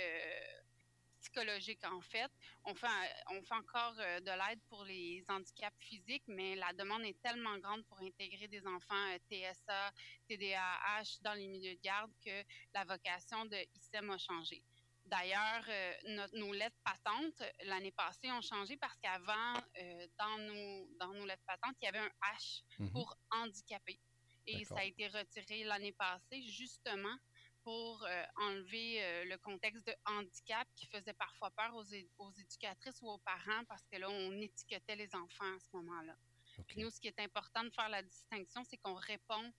psychologiques 1.24 1.84
en 1.86 2.02
fait. 2.02 2.32
On 2.66 2.76
fait, 2.76 2.88
on 3.32 3.42
fait 3.44 3.54
encore 3.56 3.96
euh, 4.00 4.20
de 4.20 4.32
l'aide 4.32 4.62
pour 4.70 4.84
les 4.84 5.24
handicaps 5.30 5.76
physiques, 5.80 6.24
mais 6.28 6.56
la 6.56 6.72
demande 6.74 7.04
est 7.04 7.20
tellement 7.22 7.58
grande 7.60 7.84
pour 7.86 8.00
intégrer 8.02 8.48
des 8.48 8.66
enfants 8.68 9.06
euh, 9.12 9.18
TSA, 9.30 9.92
TDAH 10.28 11.20
dans 11.22 11.34
les 11.34 11.48
milieux 11.48 11.76
de 11.76 11.82
garde 11.82 12.12
que 12.24 12.44
la 12.74 12.84
vocation 12.84 13.46
de 13.46 13.58
ICEM 13.76 14.10
a 14.12 14.18
changé. 14.18 14.64
D'ailleurs, 15.06 15.66
euh, 15.68 16.28
nos 16.34 16.54
lettres 16.54 16.78
patentes, 16.84 17.44
l'année 17.66 17.92
passée, 17.92 18.32
ont 18.32 18.42
changé 18.42 18.78
parce 18.78 18.98
qu'avant, 19.02 19.54
euh, 19.78 20.08
dans, 20.18 20.38
nos, 20.38 20.88
dans 21.00 21.14
nos 21.14 21.26
lettres 21.26 21.44
patentes, 21.46 21.76
il 21.82 21.86
y 21.86 21.88
avait 21.90 22.00
un 22.00 22.12
H 22.34 22.64
Mhm. 22.80 22.92
pour 22.92 23.14
handicapé. 23.32 24.00
Et 24.46 24.64
ça 24.66 24.80
a 24.80 24.84
été 24.84 25.08
retiré 25.08 25.64
l'année 25.64 25.94
passée, 25.94 26.42
justement, 26.44 27.16
pour 27.64 28.04
euh, 28.04 28.24
enlever 28.36 29.04
euh, 29.04 29.26
le 29.26 29.38
contexte 29.38 29.88
de 29.88 29.94
handicap 30.06 30.68
qui 30.76 30.86
faisait 30.88 31.14
parfois 31.14 31.52
peur 31.52 31.74
aux, 31.76 31.84
aux 32.24 32.32
éducatrices 32.32 33.02
ou 33.02 33.10
aux 33.10 33.20
parents 33.20 33.64
parce 33.68 33.84
que 33.92 33.98
là, 33.98 34.10
on 34.10 34.34
étiquetait 34.40 34.96
les 34.96 35.14
enfants 35.16 35.56
à 35.56 35.60
ce 35.60 35.76
moment-là. 35.78 36.16
OK. 36.60 36.66
Puis 36.68 36.82
nous, 36.82 36.90
ce 36.90 37.00
qui 37.00 37.08
est 37.08 37.20
important 37.20 37.64
de 37.64 37.70
faire 37.70 37.90
la 37.90 38.04
distinction, 38.04 38.64
c'est 38.64 38.78
qu'on 38.78 38.96
répond 38.96 39.54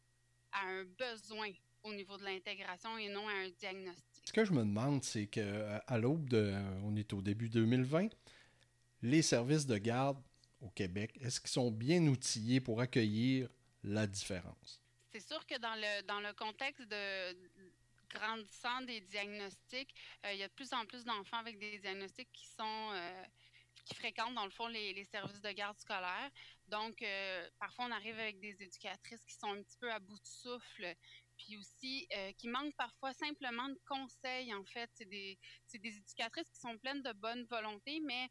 à 0.53 0.67
un 0.67 0.85
besoin 0.85 1.51
au 1.83 1.93
niveau 1.93 2.17
de 2.17 2.25
l'intégration 2.25 2.97
et 2.99 3.09
non 3.09 3.29
à 3.29 3.33
un 3.33 3.49
diagnostic. 3.51 4.27
Ce 4.27 4.33
que 4.33 4.45
je 4.45 4.53
me 4.53 4.61
demande, 4.61 5.03
c'est 5.05 5.27
que 5.27 5.41
euh, 5.41 5.79
à 5.87 5.99
l'aube 5.99 6.29
de. 6.29 6.55
On 6.83 6.97
est 6.97 7.13
au 7.13 7.21
début 7.21 7.49
2020, 7.49 8.09
les 9.03 9.23
services 9.23 9.67
de 9.67 9.77
garde 9.77 10.19
au 10.61 10.71
Québec, 10.71 11.17
est-ce 11.21 11.41
qu'ils 11.41 11.51
sont 11.51 11.71
bien 11.71 12.03
outillés 12.07 12.61
pour 12.61 12.81
accueillir 12.81 13.49
la 13.83 14.07
différence? 14.07 14.81
C'est 15.13 15.21
sûr 15.21 15.47
que 15.47 15.59
dans 15.59 15.75
le, 15.75 16.03
dans 16.07 16.21
le 16.21 16.33
contexte 16.33 16.89
de 16.89 17.54
grandissant 18.15 18.81
des 18.83 19.01
diagnostics, 19.01 19.95
euh, 20.25 20.33
il 20.33 20.39
y 20.39 20.43
a 20.43 20.49
de 20.49 20.53
plus 20.53 20.73
en 20.73 20.87
plus 20.87 21.05
d'enfants 21.05 21.39
avec 21.39 21.59
des 21.59 21.79
diagnostics 21.79 22.31
qui 22.33 22.47
sont 22.47 22.91
euh, 22.93 23.25
qui 23.85 23.95
fréquentent 23.95 24.35
dans 24.35 24.47
le 24.47 24.51
fond 24.51 24.67
les, 24.69 25.05
services 25.05 25.43
de 25.43 25.51
garde 25.51 25.79
scolaire. 25.79 26.31
Donc, 26.69 27.03
euh, 27.03 27.51
parfois, 27.59 27.85
on 27.85 27.91
arrive 27.91 28.19
avec 28.19 28.41
des 28.41 28.63
éducatrices 28.63 29.23
qui 29.27 29.35
sont 29.35 29.49
un 29.49 29.63
petit 29.63 29.77
peu 29.79 29.93
à 29.93 29.99
bout 29.99 30.19
de 30.19 30.27
souffle, 30.27 30.95
puis 31.37 31.59
aussi 31.59 32.09
qui 32.39 32.49
manquent 32.49 32.77
parfois 32.77 33.13
simplement 33.13 33.69
de 33.69 33.79
conseils. 33.87 34.55
En 34.55 34.65
fait, 34.65 34.89
c'est 34.95 35.05
des, 35.05 35.39
des 35.75 35.97
éducatrices 35.99 36.49
qui 36.49 36.61
sont 36.61 36.79
pleines 36.79 37.03
de 37.03 37.13
bonne 37.13 37.45
volonté, 37.51 38.01
mais 38.01 38.31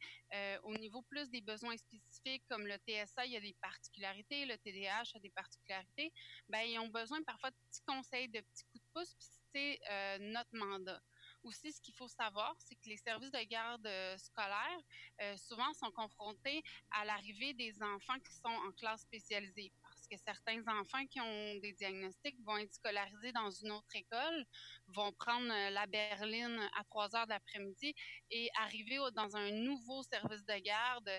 au 0.63 0.75
niveau 0.77 1.03
plus 1.03 1.29
des 1.29 1.41
besoins 1.41 1.77
spécifiques, 1.77 2.43
comme 2.49 2.65
le 2.65 2.77
TSA, 2.77 3.25
il 3.25 3.33
y 3.33 3.37
a 3.37 3.41
des 3.41 3.55
particularités, 3.61 4.45
le 4.45 4.57
TDAH 4.57 5.11
a 5.13 5.19
des 5.19 5.29
particularités, 5.29 6.11
ben, 6.49 6.61
ils 6.61 6.79
ont 6.79 6.87
besoin 6.87 7.21
parfois 7.23 7.51
de 7.51 7.57
petits 7.69 7.83
conseils, 7.85 8.29
de 8.29 8.39
petits 8.39 8.63
coups 8.71 8.83
de 8.83 8.89
pouce, 8.93 9.13
puis 9.19 9.42
euh, 9.55 10.17
notre 10.19 10.55
mandat. 10.55 11.01
Aussi, 11.43 11.73
ce 11.73 11.81
qu'il 11.81 11.93
faut 11.93 12.07
savoir, 12.07 12.55
c'est 12.59 12.75
que 12.75 12.87
les 12.87 12.97
services 12.97 13.31
de 13.31 13.43
garde 13.43 13.85
euh, 13.85 14.17
scolaire, 14.17 14.79
euh, 15.21 15.35
souvent, 15.37 15.73
sont 15.73 15.91
confrontés 15.91 16.63
à 16.91 17.03
l'arrivée 17.05 17.53
des 17.53 17.73
enfants 17.83 18.17
qui 18.19 18.33
sont 18.33 18.47
en 18.47 18.71
classe 18.71 19.01
spécialisée. 19.01 19.71
Parce 19.83 20.07
que 20.07 20.17
certains 20.17 20.61
enfants 20.79 21.05
qui 21.07 21.19
ont 21.19 21.55
des 21.55 21.73
diagnostics 21.73 22.39
vont 22.43 22.57
être 22.57 22.73
scolarisés 22.73 23.33
dans 23.33 23.51
une 23.51 23.71
autre 23.71 23.95
école, 23.95 24.45
vont 24.87 25.11
prendre 25.13 25.47
la 25.47 25.85
berline 25.85 26.59
à 26.77 26.83
3 26.85 27.15
heures 27.15 27.25
de 27.25 27.31
l'après-midi 27.31 27.93
et 28.31 28.49
arriver 28.59 28.99
dans 29.13 29.35
un 29.35 29.51
nouveau 29.51 30.01
service 30.03 30.45
de 30.45 30.57
garde 30.59 31.11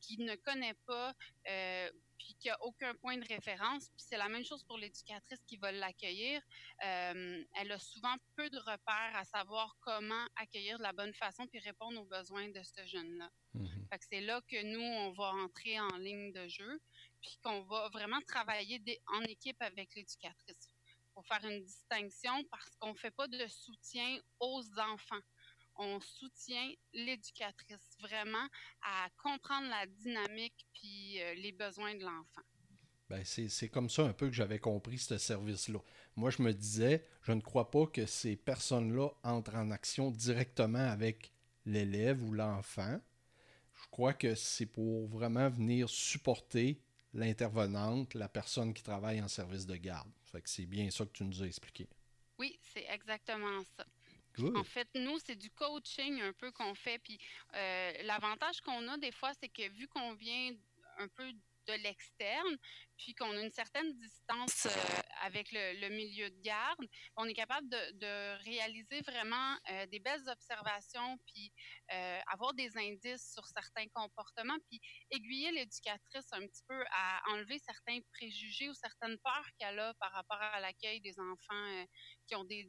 qui 0.00 0.18
ne 0.18 0.34
connaît 0.36 0.76
pas, 0.86 1.14
puis 2.30 2.36
qui 2.38 2.48
a 2.50 2.62
aucun 2.62 2.94
point 2.94 3.16
de 3.16 3.26
référence. 3.26 3.88
Puis 3.88 4.04
c'est 4.08 4.16
la 4.16 4.28
même 4.28 4.44
chose 4.44 4.62
pour 4.62 4.78
l'éducatrice 4.78 5.40
qui 5.48 5.56
va 5.56 5.72
l'accueillir. 5.72 6.40
Euh, 6.84 7.44
elle 7.56 7.72
a 7.72 7.78
souvent 7.78 8.14
peu 8.36 8.48
de 8.50 8.58
repères 8.58 9.16
à 9.16 9.24
savoir 9.24 9.76
comment 9.80 10.24
accueillir 10.36 10.78
de 10.78 10.84
la 10.84 10.92
bonne 10.92 11.12
façon 11.14 11.46
puis 11.48 11.58
répondre 11.58 12.00
aux 12.00 12.04
besoins 12.04 12.48
de 12.50 12.62
ce 12.62 12.86
jeune-là. 12.86 13.28
Mhm. 13.54 13.86
Fait 13.90 13.98
que 13.98 14.04
c'est 14.08 14.20
là 14.20 14.40
que 14.46 14.62
nous, 14.62 14.80
on 14.80 15.10
va 15.10 15.32
entrer 15.44 15.80
en 15.80 15.96
ligne 15.96 16.32
de 16.32 16.46
jeu, 16.46 16.80
puis 17.20 17.36
qu'on 17.42 17.62
va 17.62 17.88
vraiment 17.88 18.20
travailler 18.28 18.78
des- 18.78 19.00
en 19.08 19.22
équipe 19.22 19.60
avec 19.60 19.92
l'éducatrice 19.96 20.68
pour 21.12 21.26
faire 21.26 21.44
une 21.44 21.64
distinction 21.64 22.44
parce 22.44 22.70
qu'on 22.78 22.92
ne 22.92 22.98
fait 22.98 23.10
pas 23.10 23.26
de 23.26 23.46
soutien 23.48 24.20
aux 24.38 24.62
enfants. 24.78 25.20
On 25.76 26.00
soutient 26.00 26.72
l'éducatrice 26.92 27.96
vraiment 28.00 28.48
à 28.82 29.08
comprendre 29.22 29.68
la 29.68 29.86
dynamique 29.86 30.66
puis 30.74 31.20
euh, 31.22 31.34
les 31.34 31.52
besoins 31.52 31.94
de 31.94 32.04
l'enfant. 32.04 32.42
Ben, 33.08 33.24
c'est 33.24 33.48
c'est 33.48 33.68
comme 33.68 33.90
ça 33.90 34.04
un 34.04 34.12
peu 34.12 34.28
que 34.28 34.34
j'avais 34.34 34.60
compris 34.60 34.98
ce 34.98 35.18
service-là. 35.18 35.80
Moi, 36.14 36.30
je 36.30 36.42
me 36.42 36.52
disais, 36.52 37.04
je 37.22 37.32
ne 37.32 37.40
crois 37.40 37.70
pas 37.70 37.86
que 37.86 38.06
ces 38.06 38.36
personnes-là 38.36 39.08
entrent 39.24 39.56
en 39.56 39.72
action 39.72 40.12
directement 40.12 40.78
avec 40.78 41.32
l'élève 41.66 42.22
ou 42.22 42.32
l'enfant. 42.32 43.00
Je 43.74 43.88
crois 43.90 44.12
que 44.12 44.34
c'est 44.34 44.66
pour 44.66 45.08
vraiment 45.08 45.48
venir 45.48 45.88
supporter 45.88 46.80
l'intervenante, 47.12 48.14
la 48.14 48.28
personne 48.28 48.72
qui 48.72 48.82
travaille 48.82 49.20
en 49.20 49.28
service 49.28 49.66
de 49.66 49.76
garde. 49.76 50.10
Fait 50.30 50.40
que 50.40 50.48
c'est 50.48 50.66
bien 50.66 50.90
ça 50.90 51.04
que 51.04 51.12
tu 51.12 51.24
nous 51.24 51.42
as 51.42 51.46
expliqué. 51.46 51.88
Oui, 52.38 52.58
c'est 52.62 52.86
exactement 52.88 53.62
ça. 53.76 53.84
En 54.54 54.64
fait, 54.64 54.88
nous, 54.94 55.18
c'est 55.24 55.36
du 55.36 55.50
coaching 55.50 56.20
un 56.22 56.32
peu 56.32 56.50
qu'on 56.52 56.74
fait. 56.74 56.98
Puis 56.98 57.18
euh, 57.54 57.92
l'avantage 58.04 58.60
qu'on 58.60 58.88
a 58.88 58.96
des 58.98 59.12
fois, 59.12 59.32
c'est 59.40 59.48
que 59.48 59.68
vu 59.70 59.88
qu'on 59.88 60.14
vient 60.14 60.52
un 60.98 61.08
peu 61.08 61.32
de 61.66 61.74
l'externe, 61.74 62.56
puis 62.96 63.14
qu'on 63.14 63.30
a 63.36 63.40
une 63.40 63.52
certaine 63.52 63.92
distance 63.98 64.66
euh, 64.66 65.00
avec 65.22 65.52
le, 65.52 65.88
milieu 65.90 66.30
de 66.30 66.40
garde, 66.40 66.84
on 67.16 67.26
est 67.26 67.34
capable 67.34 67.68
de, 67.68 68.44
réaliser 68.44 69.02
vraiment 69.02 69.56
euh, 69.70 69.86
des 69.86 70.00
belles 70.00 70.26
observations, 70.28 71.18
puis 71.26 71.52
avoir 72.26 72.54
des 72.54 72.76
indices 72.76 73.32
sur 73.34 73.46
certains 73.46 73.86
comportements, 73.92 74.58
puis 74.68 74.80
aiguiller 75.10 75.52
l'éducatrice 75.52 76.32
un 76.32 76.46
petit 76.46 76.62
peu 76.66 76.82
à 76.92 77.20
enlever 77.30 77.58
certains 77.58 77.98
préjugés 78.12 78.68
ou 78.68 78.74
certaines 78.74 79.18
peurs 79.18 79.46
qu'elle 79.58 79.78
a 79.78 79.94
par 79.94 80.12
rapport 80.12 80.40
à 80.40 80.60
l'accueil 80.60 81.00
des 81.00 81.18
enfants 81.18 81.86
qui 82.26 82.34
ont 82.36 82.44
des, 82.44 82.68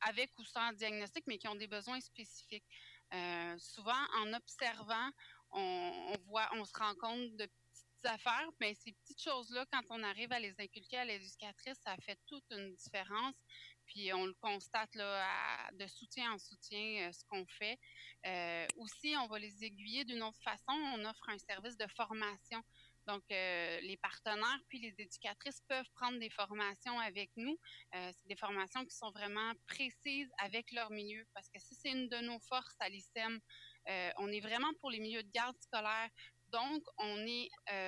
avec 0.00 0.30
ou 0.38 0.44
sans 0.44 0.72
diagnostic, 0.72 1.24
mais 1.26 1.38
qui 1.38 1.48
ont 1.48 1.54
des 1.54 1.66
besoins 1.66 2.00
spécifiques. 2.00 2.66
souvent, 3.58 4.04
en 4.20 4.32
observant, 4.34 5.10
on, 5.52 6.16
voit, 6.26 6.48
on 6.54 6.64
se 6.64 6.76
rend 6.78 6.94
compte 6.96 7.36
de 7.36 7.46
petites 7.46 8.04
affaires, 8.04 8.48
mais 8.60 8.74
ces 8.74 8.92
petites 8.92 9.22
choses-là, 9.22 9.66
quand 9.72 9.82
on 9.90 10.02
arrive 10.02 10.32
à 10.32 10.40
les 10.40 10.54
inculquer 10.60 10.98
à 10.98 11.04
l'éducatrice, 11.04 11.78
ça 11.84 11.96
fait 11.98 12.18
toute 12.26 12.44
une 12.50 12.74
différence. 12.74 13.34
Puis 13.86 14.12
on 14.12 14.26
le 14.26 14.34
constate 14.34 14.94
là, 14.94 15.70
de 15.72 15.86
soutien 15.86 16.32
en 16.32 16.38
soutien, 16.38 17.08
euh, 17.08 17.12
ce 17.12 17.24
qu'on 17.24 17.46
fait. 17.46 17.78
Euh, 18.26 18.66
aussi, 18.76 19.14
on 19.16 19.26
va 19.26 19.38
les 19.38 19.64
aiguiller 19.64 20.04
d'une 20.04 20.22
autre 20.22 20.40
façon. 20.42 20.72
On 20.72 21.04
offre 21.06 21.28
un 21.28 21.38
service 21.38 21.76
de 21.76 21.86
formation. 21.96 22.62
Donc, 23.08 23.22
euh, 23.32 23.80
les 23.80 23.96
partenaires 23.96 24.60
puis 24.68 24.78
les 24.78 24.94
éducatrices 24.98 25.62
peuvent 25.66 25.90
prendre 25.94 26.18
des 26.20 26.28
formations 26.28 26.98
avec 27.00 27.30
nous. 27.36 27.58
c'est 27.92 28.28
des 28.28 28.36
formations 28.36 28.84
qui 28.84 28.94
sont 28.94 29.10
vraiment 29.10 29.52
précises 29.66 30.30
avec 30.38 30.70
leur 30.72 30.90
milieu 30.90 31.24
parce 31.34 31.48
que 31.48 31.58
si 31.58 31.74
c'est 31.74 31.90
une 31.90 32.08
de 32.08 32.18
nos 32.18 32.38
forces 32.40 32.76
à 32.80 32.88
l'ICEM, 32.90 33.40
euh, 33.88 34.10
on 34.18 34.30
est 34.30 34.40
vraiment 34.40 34.72
pour 34.80 34.90
les 34.90 35.00
milieux 35.00 35.22
de 35.22 35.30
garde 35.30 35.56
scolaire. 35.60 36.10
Donc, 36.50 36.82
on 36.98 37.26
est 37.26 37.48
euh, 37.72 37.87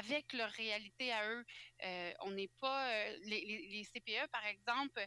avec 0.00 0.32
leur 0.32 0.50
réalité 0.50 1.12
à 1.12 1.28
eux. 1.30 1.44
Euh, 1.84 2.12
on 2.20 2.30
n'est 2.32 2.50
pas 2.60 3.08
les, 3.24 3.84
CPE 3.92 4.28
par 4.30 4.46
exemple, 4.46 5.04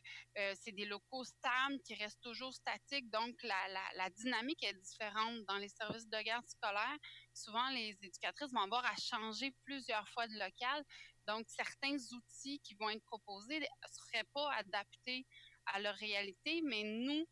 c'est 0.56 0.72
des 0.72 0.86
locaux 0.86 1.24
stables 1.24 1.80
qui 1.86 1.96
restent 1.96 2.22
toujours 2.22 2.54
statiques, 2.54 3.10
donc 3.10 3.36
la, 3.44 4.10
dynamique 4.12 4.64
est 4.64 4.74
différente 4.74 5.44
dans 5.46 5.58
les 5.58 5.70
services 5.70 6.08
de 6.08 6.22
garde 6.22 6.48
scolaire. 6.48 6.98
Souvent, 7.34 7.70
les 7.70 7.98
éducatrices 8.02 8.52
vont 8.52 8.62
avoir 8.62 8.86
à 8.86 8.96
changer 8.96 9.54
plusieurs 9.66 10.08
fois 10.10 10.28
de 10.28 10.34
local, 10.34 10.84
donc 11.28 11.46
certains 11.48 11.98
outils 12.12 12.60
qui 12.60 12.76
vont 12.76 12.90
être 12.90 13.04
proposés 13.06 13.60
ne 13.60 13.66
seraient 13.92 14.28
pas 14.34 14.52
adaptés 14.56 15.26
à 15.68 15.80
leur 15.80 15.96
réalité, 15.96 16.62
mais 16.64 16.84
nous, 16.84 17.22
euh, 17.22 17.26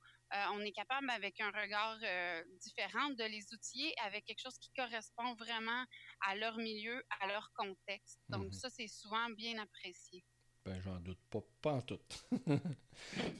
on 0.54 0.62
est 0.62 0.72
capable, 0.72 1.10
avec 1.10 1.40
un 1.42 1.52
regard 1.52 1.98
euh, 2.04 2.44
différent, 2.62 3.10
de 3.10 3.24
les 3.24 3.54
outiller 3.54 3.94
avec 4.06 4.26
quelque 4.26 4.42
chose 4.42 4.58
qui 4.58 4.72
correspond 4.76 5.34
vraiment 5.36 5.86
à 6.22 6.36
leur 6.36 6.58
milieu, 6.58 7.04
à 7.20 7.28
leur 7.28 7.52
contexte. 7.54 8.20
Donc, 8.30 8.46
mhm. 8.46 8.54
ça, 8.54 8.70
c'est 8.70 8.88
souvent 8.88 9.30
bien 9.32 9.58
apprécié. 9.60 10.24
Ben, 10.66 10.80
j'en 10.84 11.00
doute 11.00 11.20
pas, 11.30 11.42
pas 11.62 11.74
en 11.74 11.82
tout. 11.82 12.00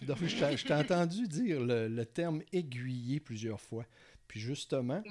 Donc, 0.02 0.18
je 0.26 0.66
t'ai 0.66 0.74
entendu 0.74 1.28
dire 1.28 1.62
le, 1.62 2.04
terme 2.04 2.42
aiguiller 2.52 3.20
plusieurs 3.20 3.62
fois. 3.62 3.86
Puis 4.28 4.40
justement, 4.40 5.04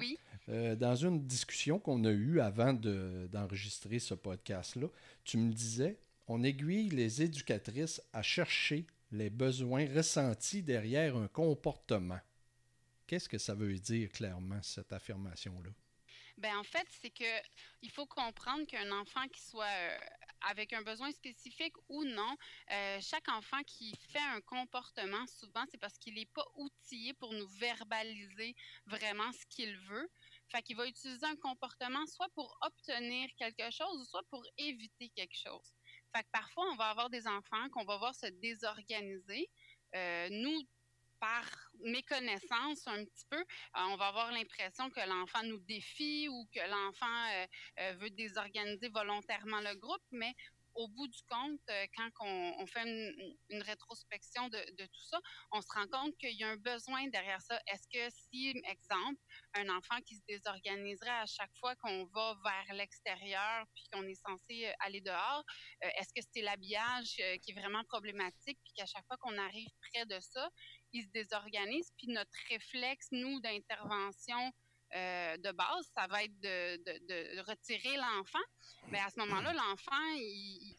euh, 0.49 0.75
dans 0.75 0.95
une 0.95 1.25
discussion 1.25 1.79
qu'on 1.79 2.03
a 2.05 2.11
eue 2.11 2.41
avant 2.41 2.73
d'enregistrer 2.73 3.99
ce 3.99 4.13
podcast-là, 4.13 4.87
tu 5.23 5.37
me 5.37 5.53
disais, 5.53 5.99
on 6.27 6.43
aiguille 6.43 6.89
les 6.89 7.21
éducatrices 7.21 8.01
à 8.13 8.21
chercher 8.23 8.85
les 9.11 9.29
besoins 9.29 9.87
ressentis 9.93 10.63
derrière 10.63 11.15
un 11.15 11.27
comportement. 11.27 12.19
Qu'est-ce 13.07 13.27
que 13.27 13.37
ça 13.37 13.55
veut 13.55 13.77
dire 13.77 14.09
clairement, 14.11 14.61
cette 14.61 14.93
affirmation-là? 14.93 15.71
Ben 16.37 16.57
en 16.57 16.63
fait, 16.63 16.87
c'est 17.01 17.11
que 17.11 17.41
il 17.81 17.91
faut 17.91 18.05
comprendre 18.05 18.65
qu'un 18.65 18.91
enfant 18.91 19.27
qui 19.27 19.41
soit 19.41 19.65
euh, 19.65 19.97
avec 20.49 20.73
un 20.73 20.81
besoin 20.81 21.11
spécifique 21.11 21.75
ou 21.89 22.03
non, 22.03 22.35
euh, 22.71 22.99
chaque 23.01 23.27
enfant 23.29 23.61
qui 23.67 23.95
fait 24.09 24.27
un 24.33 24.41
comportement, 24.41 25.27
souvent, 25.27 25.63
c'est 25.69 25.77
parce 25.77 25.97
qu'il 25.97 26.15
n'est 26.15 26.25
pas 26.33 26.45
outillé 26.55 27.13
pour 27.13 27.33
nous 27.33 27.47
verbaliser 27.47 28.55
vraiment 28.85 29.31
ce 29.33 29.45
qu'il 29.47 29.77
veut. 29.77 30.09
Fait 30.47 30.61
qu'il 30.61 30.75
va 30.75 30.87
utiliser 30.87 31.25
un 31.25 31.35
comportement 31.35 32.05
soit 32.07 32.29
pour 32.33 32.57
obtenir 32.61 33.29
quelque 33.37 33.69
chose, 33.71 34.09
soit 34.09 34.23
pour 34.29 34.43
éviter 34.57 35.09
quelque 35.09 35.37
chose. 35.37 35.73
Parfois, 36.31 36.65
on 36.71 36.75
va 36.75 36.89
avoir 36.89 37.09
des 37.09 37.27
enfants 37.27 37.69
qu'on 37.71 37.85
va 37.85 37.97
voir 37.97 38.15
se 38.15 38.27
désorganiser. 38.27 39.49
Euh, 39.95 40.27
nous, 40.31 40.61
par 41.19 41.45
méconnaissance 41.83 42.87
un 42.87 43.05
petit 43.05 43.25
peu, 43.29 43.37
euh, 43.37 43.43
on 43.75 43.95
va 43.95 44.07
avoir 44.07 44.31
l'impression 44.31 44.89
que 44.89 45.07
l'enfant 45.07 45.43
nous 45.43 45.59
défie 45.59 46.27
ou 46.29 46.47
que 46.53 46.59
l'enfant 46.67 47.47
euh, 47.79 47.93
veut 47.99 48.09
désorganiser 48.09 48.89
volontairement 48.89 49.61
le 49.61 49.75
groupe, 49.75 50.03
mais 50.11 50.33
au 50.75 50.87
bout 50.87 51.07
du 51.07 51.21
compte, 51.29 51.59
euh, 51.69 51.85
quand 51.95 52.09
on, 52.21 52.65
fait 52.65 52.83
une, 52.83 53.61
rétrospection 53.63 54.49
de, 54.49 54.85
tout 54.85 55.05
ça, 55.09 55.19
on 55.51 55.61
se 55.61 55.67
rend 55.73 55.87
compte 55.87 56.17
qu'il 56.17 56.37
y 56.37 56.43
a 56.43 56.49
un 56.49 56.57
besoin 56.57 57.07
derrière 57.07 57.41
ça. 57.41 57.59
Est-ce 57.67 57.87
que 57.87 58.15
si, 58.15 58.49
exemple, 58.65 59.19
un 59.53 59.69
enfant 59.69 59.99
qui 60.05 60.15
se 60.15 60.21
désorganiserait 60.27 61.09
à 61.09 61.25
chaque 61.25 61.53
fois 61.59 61.75
qu'on 61.77 62.05
va 62.05 62.35
vers 62.43 62.75
l'extérieur 62.75 63.65
puis 63.73 63.83
qu'on 63.91 64.03
est 64.07 64.21
censé 64.27 64.67
euh, 64.67 64.73
aller 64.79 65.01
dehors, 65.01 65.43
euh, 65.83 65.89
est-ce 65.97 66.13
que 66.13 66.25
c'est 66.33 66.41
l'habillage 66.41 67.15
qui 67.41 67.51
est 67.51 67.59
vraiment 67.59 67.83
problématique 67.85 68.59
puis 68.63 68.73
qu'à 68.73 68.85
chaque 68.85 69.05
fois 69.07 69.17
qu'on 69.17 69.37
arrive 69.37 69.69
près 69.91 70.05
de 70.05 70.19
ça, 70.19 70.49
il 70.93 71.03
se 71.03 71.09
désorganise 71.09 71.91
puis 71.97 72.07
notre 72.07 72.31
réflexe, 72.49 73.07
nous, 73.11 73.39
d'intervention, 73.41 74.51
euh, 74.93 75.37
de 75.37 75.51
base, 75.51 75.89
ça 75.95 76.07
va 76.07 76.23
être 76.23 76.39
de, 76.39 77.41
retirer 77.49 77.95
l'enfant. 77.97 78.43
Mais 78.89 78.99
à 78.99 79.09
ce 79.09 79.19
moment-là, 79.19 79.53
l'enfant, 79.53 80.01
il, 80.15 80.75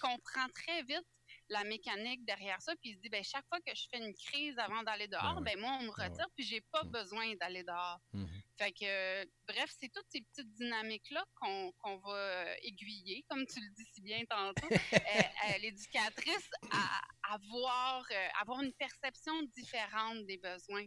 comprend 0.00 0.46
très 0.54 0.82
vite 0.82 1.06
la 1.48 1.64
mécanique 1.64 2.24
derrière 2.24 2.60
ça, 2.60 2.74
puis 2.76 2.90
il 2.90 2.94
se 2.96 3.00
dit, 3.00 3.08
ben, 3.08 3.22
chaque 3.22 3.46
fois 3.48 3.58
que 3.60 3.74
je 3.74 3.86
fais 3.90 3.98
une 3.98 4.14
crise 4.14 4.58
avant 4.58 4.82
d'aller 4.82 5.08
dehors, 5.08 5.40
ben, 5.40 5.54
ben 5.54 5.60
moi, 5.60 5.78
on 5.80 5.82
me 5.84 5.96
ben 5.96 6.10
retire, 6.10 6.26
puis 6.34 6.44
j'ai 6.44 6.60
pas 6.72 6.82
mm. 6.84 6.90
besoin 6.90 7.34
d'aller 7.36 7.62
dehors. 7.62 8.00
Mm-hmm. 8.14 8.44
Fait 8.56 8.72
que, 8.72 9.24
bref, 9.46 9.70
c'est 9.80 9.90
toutes 9.92 10.06
ces 10.08 10.20
petites 10.20 10.52
dynamiques-là 10.54 11.24
qu'on 11.34 11.96
va 11.98 12.14
euh, 12.14 12.54
aiguiller, 12.62 13.24
comme 13.28 13.46
tu 13.46 13.60
le 13.60 13.68
dis 13.74 13.84
si 13.94 14.00
bien 14.00 14.22
tantôt, 14.28 14.68
euh, 14.94 15.58
l'éducatrice 15.60 16.50
à, 16.70 17.00
avoir, 17.34 18.06
avoir 18.40 18.62
une 18.62 18.72
perception 18.74 19.42
différente 19.54 20.24
des 20.26 20.38
besoins. 20.38 20.84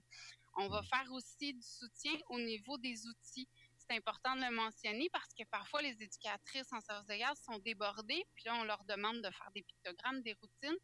On 0.59 0.67
va 0.69 0.81
faire 0.83 1.07
aussi 1.11 1.53
du 1.53 1.61
soutien 1.61 2.13
au 2.29 2.39
niveau 2.39 2.77
des 2.79 3.05
outils. 3.05 3.47
C'est 3.77 3.95
important 3.95 4.35
de 4.35 4.41
le 4.41 4.51
mentionner 4.51 5.07
parce 5.11 5.31
que 5.33 5.43
parfois 5.45 5.81
les 5.83 6.01
éducatrices 6.01 6.73
en 6.73 6.81
service 6.81 7.07
de 7.07 7.15
garde 7.15 7.37
sont 7.37 7.59
débordées, 7.59 8.25
puis 8.33 8.43
là 8.45 8.55
on 8.55 8.63
leur 8.63 8.83
demande 8.85 9.17
de 9.17 9.29
faire 9.29 9.51
des 9.53 9.61
pictogrammes, 9.61 10.21
des 10.23 10.33
routines. 10.33 10.77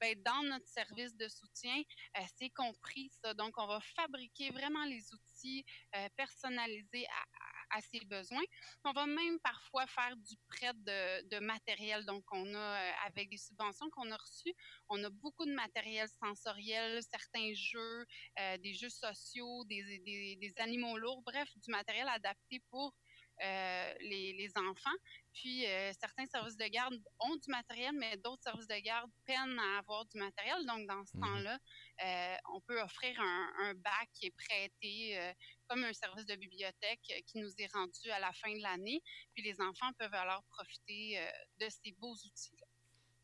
Bien, 0.00 0.14
dans 0.24 0.42
notre 0.42 0.66
service 0.66 1.16
de 1.16 1.28
soutien, 1.28 1.80
euh, 2.18 2.22
c'est 2.36 2.50
compris 2.50 3.08
ça. 3.22 3.32
Donc 3.34 3.54
on 3.56 3.66
va 3.66 3.80
fabriquer 3.96 4.50
vraiment 4.50 4.84
les 4.84 5.12
outils 5.14 5.64
euh, 5.94 6.08
personnalisés 6.16 7.06
à, 7.06 7.20
à 7.20 7.59
ses 7.80 8.04
besoins. 8.04 8.42
On 8.84 8.92
va 8.92 9.06
même 9.06 9.38
parfois 9.40 9.86
faire 9.86 10.16
du 10.16 10.36
prêt 10.48 10.72
de, 10.74 11.38
matériel. 11.40 12.04
Donc, 12.04 12.24
on 12.32 12.54
a, 12.54 12.58
euh, 12.58 12.92
avec 13.06 13.30
des 13.30 13.36
subventions 13.36 13.88
qu'on 13.90 14.10
a 14.10 14.16
reçues, 14.16 14.54
on 14.88 15.02
a 15.04 15.10
beaucoup 15.10 15.46
de 15.46 15.52
matériel 15.52 16.08
sensoriel, 16.22 17.00
certains 17.02 17.52
jeux, 17.54 18.06
euh, 18.38 18.58
des 18.58 18.74
jeux 18.74 18.90
sociaux, 18.90 19.64
des, 19.64 19.98
des, 20.00 20.54
animaux 20.58 20.98
lourds, 20.98 21.22
bref, 21.22 21.48
du 21.56 21.70
matériel 21.70 22.08
adapté 22.08 22.60
pour 22.70 22.94
euh, 23.42 23.94
les, 24.00 24.50
enfants. 24.56 24.96
Puis 25.32 25.64
euh, 25.66 25.92
certains 25.98 26.26
services 26.26 26.56
de 26.56 26.66
garde 26.66 26.94
ont 27.20 27.36
du 27.36 27.48
matériel, 27.48 27.92
mais 27.94 28.16
d'autres 28.16 28.42
services 28.42 28.66
de 28.66 28.78
garde 28.80 29.10
peinent 29.24 29.58
à 29.58 29.78
avoir 29.78 30.04
du 30.06 30.18
matériel. 30.18 30.66
Donc, 30.66 30.86
dans 30.86 31.04
ce 31.04 31.16
mhm. 31.16 31.22
temps-là, 31.22 31.58
euh, 32.04 32.36
on 32.52 32.60
peut 32.60 32.80
offrir 32.80 33.18
un, 33.20 33.74
bac 33.74 34.08
qui 34.12 34.26
est 34.26 34.34
prêté 34.36 35.32
comme 35.68 35.84
un 35.84 35.92
service 35.92 36.26
de 36.26 36.34
bibliothèque 36.34 37.00
qui 37.26 37.38
nous 37.38 37.50
est 37.58 37.72
rendu 37.72 38.10
à 38.10 38.18
la 38.18 38.32
fin 38.32 38.52
de 38.52 38.62
l'année. 38.62 39.00
Puis 39.34 39.42
les 39.42 39.60
enfants 39.60 39.92
peuvent 39.98 40.14
alors 40.14 40.42
profiter 40.50 41.24
de 41.60 41.68
ces 41.68 41.92
beaux 41.92 42.12
outils-là. 42.12 42.66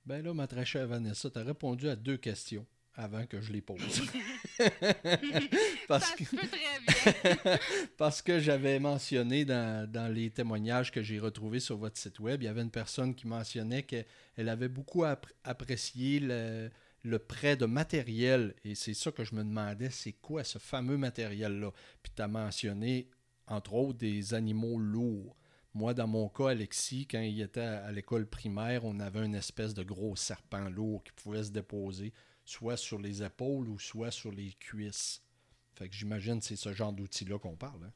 Ben 0.04 0.22
là, 0.22 0.32
ma 0.32 0.46
très 0.46 0.64
chère 0.64 0.86
Vanessa, 0.86 1.30
tu 1.30 1.38
as 1.38 1.42
répondu 1.42 1.88
à 1.88 1.96
deux 1.96 2.16
questions 2.16 2.66
avant 2.96 3.26
que 3.26 3.40
je 3.40 3.52
les 3.52 3.60
pose. 3.60 3.78
parce 5.88 6.12
que... 6.12 6.24
peut 6.24 6.48
très 6.48 7.44
bien. 7.44 7.58
parce 7.96 8.22
que 8.22 8.38
j'avais 8.38 8.78
mentionné 8.78 9.44
dans, 9.44 10.12
les 10.12 10.30
témoignages 10.30 10.90
que 10.90 11.02
j'ai 11.02 11.18
retrouvés 11.18 11.60
sur 11.60 11.76
votre 11.76 11.98
site 11.98 12.18
web, 12.20 12.42
il 12.42 12.46
y 12.46 12.48
avait 12.48 12.62
une 12.62 12.70
personne 12.70 13.14
qui 13.14 13.26
mentionnait 13.26 13.82
qu'elle 13.82 14.48
avait 14.48 14.68
beaucoup 14.68 15.04
apprécié 15.44 16.20
le, 16.20 16.70
le 17.02 17.18
prêt 17.18 17.56
de 17.56 17.66
matériel. 17.66 18.54
Et 18.64 18.74
c'est 18.74 18.94
ça 18.94 19.12
que 19.12 19.24
je 19.24 19.34
me 19.34 19.44
demandais, 19.44 19.90
c'est 19.90 20.12
quoi 20.12 20.42
ce 20.42 20.58
fameux 20.58 20.96
matériel-là? 20.96 21.70
Puis 22.02 22.12
tu 22.16 22.22
as 22.22 22.28
mentionné, 22.28 23.08
entre 23.46 23.74
autres, 23.74 23.98
des 23.98 24.32
animaux 24.32 24.78
lourds. 24.78 25.36
Moi, 25.74 25.92
dans 25.92 26.06
mon 26.06 26.30
cas, 26.30 26.48
Alexis, 26.48 27.06
quand 27.06 27.20
il 27.20 27.42
était 27.42 27.60
à 27.60 27.92
l'école 27.92 28.26
primaire, 28.26 28.86
on 28.86 28.98
avait 28.98 29.24
une 29.26 29.34
espèce 29.34 29.74
de 29.74 29.82
gros 29.82 30.16
serpent 30.16 30.70
lourd 30.70 31.04
qui 31.04 31.12
pouvait 31.12 31.44
se 31.44 31.50
déposer 31.50 32.14
soit 32.46 32.76
sur 32.76 32.98
les 32.98 33.22
épaules 33.22 33.68
ou 33.68 33.78
soit 33.78 34.10
sur 34.10 34.32
les 34.32 34.52
cuisses. 34.54 35.22
Fait 35.74 35.88
que 35.88 35.94
j'imagine 35.94 36.38
que 36.38 36.46
c'est 36.46 36.56
ce 36.56 36.72
genre 36.72 36.92
d'outil-là 36.92 37.38
qu'on 37.38 37.56
parle. 37.56 37.84
Hein? 37.84 37.92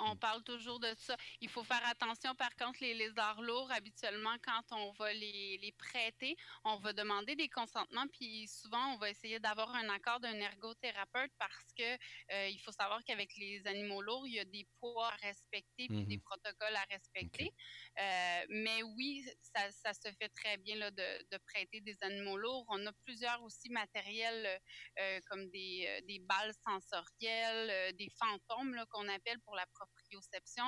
On 0.00 0.16
parle 0.16 0.42
toujours 0.44 0.80
de 0.80 0.92
ça. 0.96 1.16
Il 1.40 1.48
faut 1.48 1.64
faire 1.64 1.84
attention, 1.86 2.34
par 2.34 2.54
contre, 2.56 2.78
les 2.80 2.94
lézards 2.94 3.42
lourds, 3.42 3.70
habituellement, 3.72 4.36
quand 4.42 4.76
on 4.76 4.92
va 4.92 5.12
les, 5.12 5.58
les 5.60 5.72
prêter, 5.72 6.36
on 6.64 6.76
va 6.76 6.92
demander 6.92 7.34
des 7.36 7.48
consentements, 7.48 8.06
puis 8.12 8.48
souvent, 8.48 8.94
on 8.94 8.98
va 8.98 9.10
essayer 9.10 9.38
d'avoir 9.40 9.74
un 9.74 9.88
accord 9.88 10.20
d'un 10.20 10.34
ergothérapeute 10.34 11.32
parce 11.38 11.72
que 11.76 11.94
euh, 12.32 12.48
il 12.48 12.60
faut 12.60 12.72
savoir 12.72 13.02
qu'avec 13.04 13.34
les 13.36 13.66
animaux 13.66 14.02
lourds, 14.02 14.26
il 14.26 14.34
y 14.34 14.40
a 14.40 14.44
des 14.44 14.66
poids 14.80 15.08
à 15.08 15.16
respecter, 15.26 15.88
puis 15.88 16.04
des 16.06 16.16
mmh 16.16 16.20
protocoles 16.28 16.76
à 16.76 16.84
respecter. 16.90 17.54
Euh, 17.98 18.46
mais 18.50 18.82
oui, 18.82 19.24
ça, 19.40 19.70
ça, 19.70 19.94
se 19.94 20.12
fait 20.18 20.28
très 20.28 20.56
bien 20.58 20.76
là, 20.76 20.90
de, 20.90 21.26
de, 21.30 21.38
prêter 21.46 21.80
des 21.80 21.96
animaux 22.02 22.36
lourds. 22.36 22.66
On 22.68 22.86
a 22.86 22.92
plusieurs 23.04 23.42
aussi 23.42 23.70
matériels 23.70 24.60
euh, 24.98 25.20
comme 25.30 25.48
des, 25.50 26.02
des 26.06 26.18
balles 26.18 26.52
sensorielles, 26.66 27.94
des 27.96 28.10
fantômes 28.18 28.84
qu'on 28.90 29.08
appelle 29.08 29.40
pour 29.40 29.54
la 29.54 29.66
proprioception. 30.08 30.64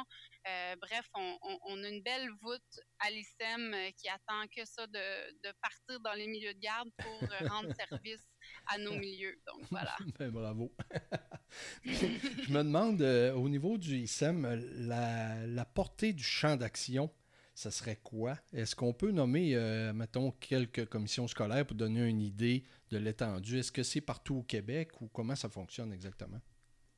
Euh, 0.46 0.76
bref, 0.80 1.08
on, 1.14 1.84
a 1.84 1.88
une 1.88 2.02
belle 2.02 2.28
voûte 2.42 2.80
à 2.98 3.10
l'ISEM 3.10 3.74
euh, 3.74 3.90
qui 3.96 4.08
attend 4.08 4.46
que 4.54 4.64
ça 4.64 4.86
de, 4.86 5.52
partir 5.60 6.00
dans 6.00 6.12
les 6.14 6.26
milieux 6.26 6.54
de 6.54 6.60
garde 6.60 6.88
pour 6.98 7.22
euh, 7.22 7.48
rendre 7.48 7.74
service 7.90 8.26
à 8.66 8.78
nos 8.78 8.94
milieux. 8.94 9.38
Donc 9.46 9.66
voilà. 9.70 9.96
Ben, 10.18 10.30
bravo. 10.30 10.72
Je 11.84 12.52
me 12.52 12.62
demande, 12.62 13.00
au 13.02 13.48
niveau 13.48 13.78
du 13.78 13.96
ISEM, 13.96 14.46
la, 14.86 15.46
la 15.46 15.64
portée 15.64 16.12
du 16.12 16.24
champ 16.24 16.56
d'action 16.56 17.12
ça 17.52 17.70
serait 17.70 17.96
quoi? 17.96 18.38
Est-ce 18.54 18.74
qu'on 18.74 18.94
peut 18.94 19.10
nommer, 19.10 19.54
mettons, 19.92 20.30
quelques 20.30 20.86
commissions 20.86 21.28
scolaires 21.28 21.66
pour 21.66 21.76
donner 21.76 22.08
une 22.08 22.22
idée 22.22 22.64
de 22.90 22.96
l'étendue? 22.96 23.58
Est-ce 23.58 23.70
que 23.70 23.82
c'est 23.82 24.00
partout 24.00 24.36
au 24.36 24.42
Québec 24.42 24.98
ou 25.02 25.08
comment 25.08 25.36
ça 25.36 25.50
fonctionne 25.50 25.92
exactement? 25.92 26.40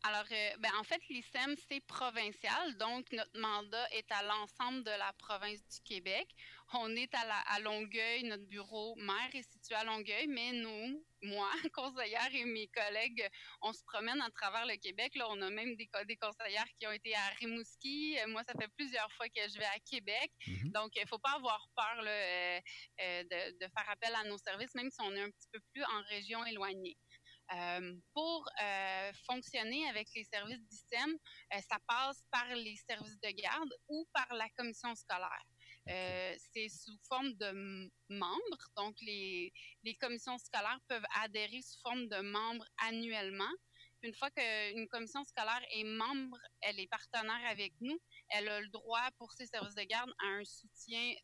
Alors, 0.05 0.25
euh, 0.33 0.51
ben, 0.59 0.71
en 0.81 0.83
fait, 0.83 1.01
l'ISEM, 1.11 1.55
c'est 1.69 1.81
provincial, 1.87 2.77
donc 2.79 3.07
notre 3.13 3.39
mandat 3.39 3.89
est 3.93 4.11
à 4.11 4.25
l'ensemble 4.25 4.83
de 4.83 4.91
la 4.91 5.13
province 5.17 5.61
du 5.69 5.81
Québec. 5.85 6.29
On 6.75 6.89
est 6.97 7.15
à, 7.15 7.25
la, 7.25 7.39
à 7.39 7.61
Longueuil, 7.61 8.25
notre 8.25 8.45
bureau 8.47 8.97
maire 8.97 9.31
est 9.33 9.49
situé 9.49 9.77
à 9.77 9.85
Longueuil, 9.85 10.27
mais 10.27 10.53
nous, 10.53 11.05
moi, 11.23 11.49
conseillère 11.73 12.35
et 12.35 12.45
mes 12.45 12.67
collègues, 12.69 13.29
on 13.61 13.73
se 13.73 13.85
promène 13.85 14.21
à 14.23 14.31
travers 14.31 14.67
le 14.67 14.75
Québec. 14.77 15.15
Là, 15.15 15.27
on 15.31 15.41
a 15.41 15.51
même 15.51 15.77
des, 15.77 15.89
des 16.09 16.17
conseillères 16.17 16.69
qui 16.81 16.87
ont 16.89 16.93
été 16.93 17.15
à 17.15 17.29
Rimouski. 17.39 18.19
Euh, 18.19 18.27
moi, 18.27 18.43
ça 18.43 18.55
fait 18.59 18.71
plusieurs 18.77 19.11
fois 19.13 19.29
que 19.29 19.43
je 19.49 19.57
vais 19.57 19.67
à 19.67 19.79
Québec. 19.89 20.33
Mm-hmm. 20.47 20.73
Donc, 20.73 20.97
il 20.97 21.03
ne 21.03 21.07
faut 21.07 21.21
pas 21.21 21.37
avoir 21.37 21.65
peur 21.77 22.03
là, 22.03 22.11
euh, 22.11 22.61
de, 22.99 23.59
de 23.59 23.71
faire 23.73 23.89
appel 23.89 24.13
à 24.17 24.25
nos 24.25 24.39
services, 24.39 24.75
même 24.75 24.91
si 24.91 25.01
on 25.01 25.15
est 25.15 25.23
un 25.23 25.31
petit 25.31 25.49
peu 25.53 25.61
plus 25.73 25.85
en 25.85 26.03
région 26.09 26.45
éloignée. 26.45 26.97
Euh, 27.55 27.95
pour 28.15 28.49
euh, 28.63 29.13
fonctionner 29.27 29.87
avec 29.89 30.09
les 30.15 30.25
services 30.25 30.63
d'ISEM, 30.69 31.11
euh, 31.55 31.59
ça 31.69 31.77
passe 31.87 32.23
par 32.31 32.47
les 32.55 32.77
services 32.89 33.21
de 33.21 33.31
garde 33.31 33.75
ou 33.89 34.07
par 34.13 34.27
la 34.35 34.49
commission 34.51 34.95
scolaire. 34.95 35.45
c'est 36.55 36.69
sous 36.69 36.97
forme 37.09 37.33
de 37.35 37.91
membres, 38.09 38.65
donc 38.77 38.95
les, 39.03 39.53
les 39.83 39.95
commissions 39.97 40.39
scolaires 40.39 40.81
peuvent 40.89 41.05
adhérer 41.23 41.61
sous 41.61 41.81
forme 41.81 42.09
de 42.09 42.21
membres 42.21 42.67
annuellement. 42.87 43.53
Une 44.03 44.15
fois 44.15 44.31
qu'une 44.31 44.89
commission 44.89 45.23
scolaire 45.25 45.63
est 45.73 45.85
membre, 45.85 46.39
elle 46.63 46.81
est 46.81 46.89
partenaire 46.89 47.45
avec 47.51 47.73
nous, 47.81 47.99
elle 48.31 48.49
a 48.49 48.61
le 48.61 48.69
droit 48.69 49.09
pour 49.19 49.33
ses 49.33 49.47
services 49.47 49.75
de 49.75 49.83
garde 49.83 50.11
à 50.21 50.27
un 50.27 50.45
soutien 50.45 51.15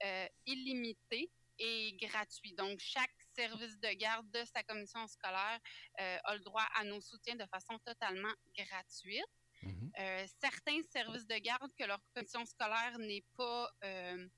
illimité 0.47 1.31
et 1.59 1.97
gratuit. 2.01 2.53
Donc, 2.55 2.79
chaque 2.81 3.18
service 3.39 3.79
de 3.79 3.93
garde 3.95 4.29
de 4.31 4.45
sa 4.53 4.63
commission 4.65 5.07
scolaire 5.07 5.61
euh, 6.01 6.19
a 6.25 6.35
le 6.35 6.41
droit 6.41 6.67
à 6.75 6.85
nos 6.85 7.01
soutiens 7.01 7.37
de 7.37 7.47
façon 7.47 7.79
totalement 7.85 8.35
gratuite. 8.57 9.35
Mhm. 9.63 9.93
Euh, 9.99 10.27
certains 10.41 10.81
services 10.91 11.27
de 11.27 11.39
garde 11.39 11.71
que 11.79 11.85
leur 11.85 12.01
commission 12.15 12.45
scolaire 12.45 12.99
n'est 12.99 13.25
pas 13.37 13.71
euh, 13.85 14.29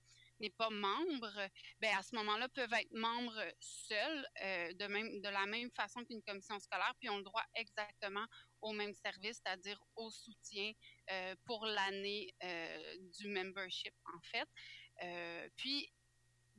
n'est 0.40 0.56
pas 0.56 0.70
membre, 0.70 1.34
ben 1.80 1.94
à 1.98 2.02
ce 2.02 2.14
moment-là 2.16 2.48
peuvent 2.48 2.72
être 2.72 2.92
membres 2.92 3.44
seuls, 3.60 4.26
de 4.80 4.86
même 4.86 5.20
de 5.20 5.28
la 5.28 5.44
même 5.44 5.70
façon 5.72 6.02
qu'une 6.02 6.22
commission 6.22 6.58
scolaire, 6.58 6.94
puis 6.98 7.10
ont 7.10 7.18
le 7.18 7.24
droit 7.24 7.44
exactement 7.54 8.24
au 8.62 8.72
même 8.72 8.94
service, 8.94 9.36
c'est-à-dire 9.36 9.78
au 9.96 10.10
soutien 10.10 10.72
pour 11.44 11.66
l'année 11.66 12.34
du 13.18 13.28
membership 13.28 13.92
en 14.06 14.20
fait. 14.22 14.48
puis 15.56 15.92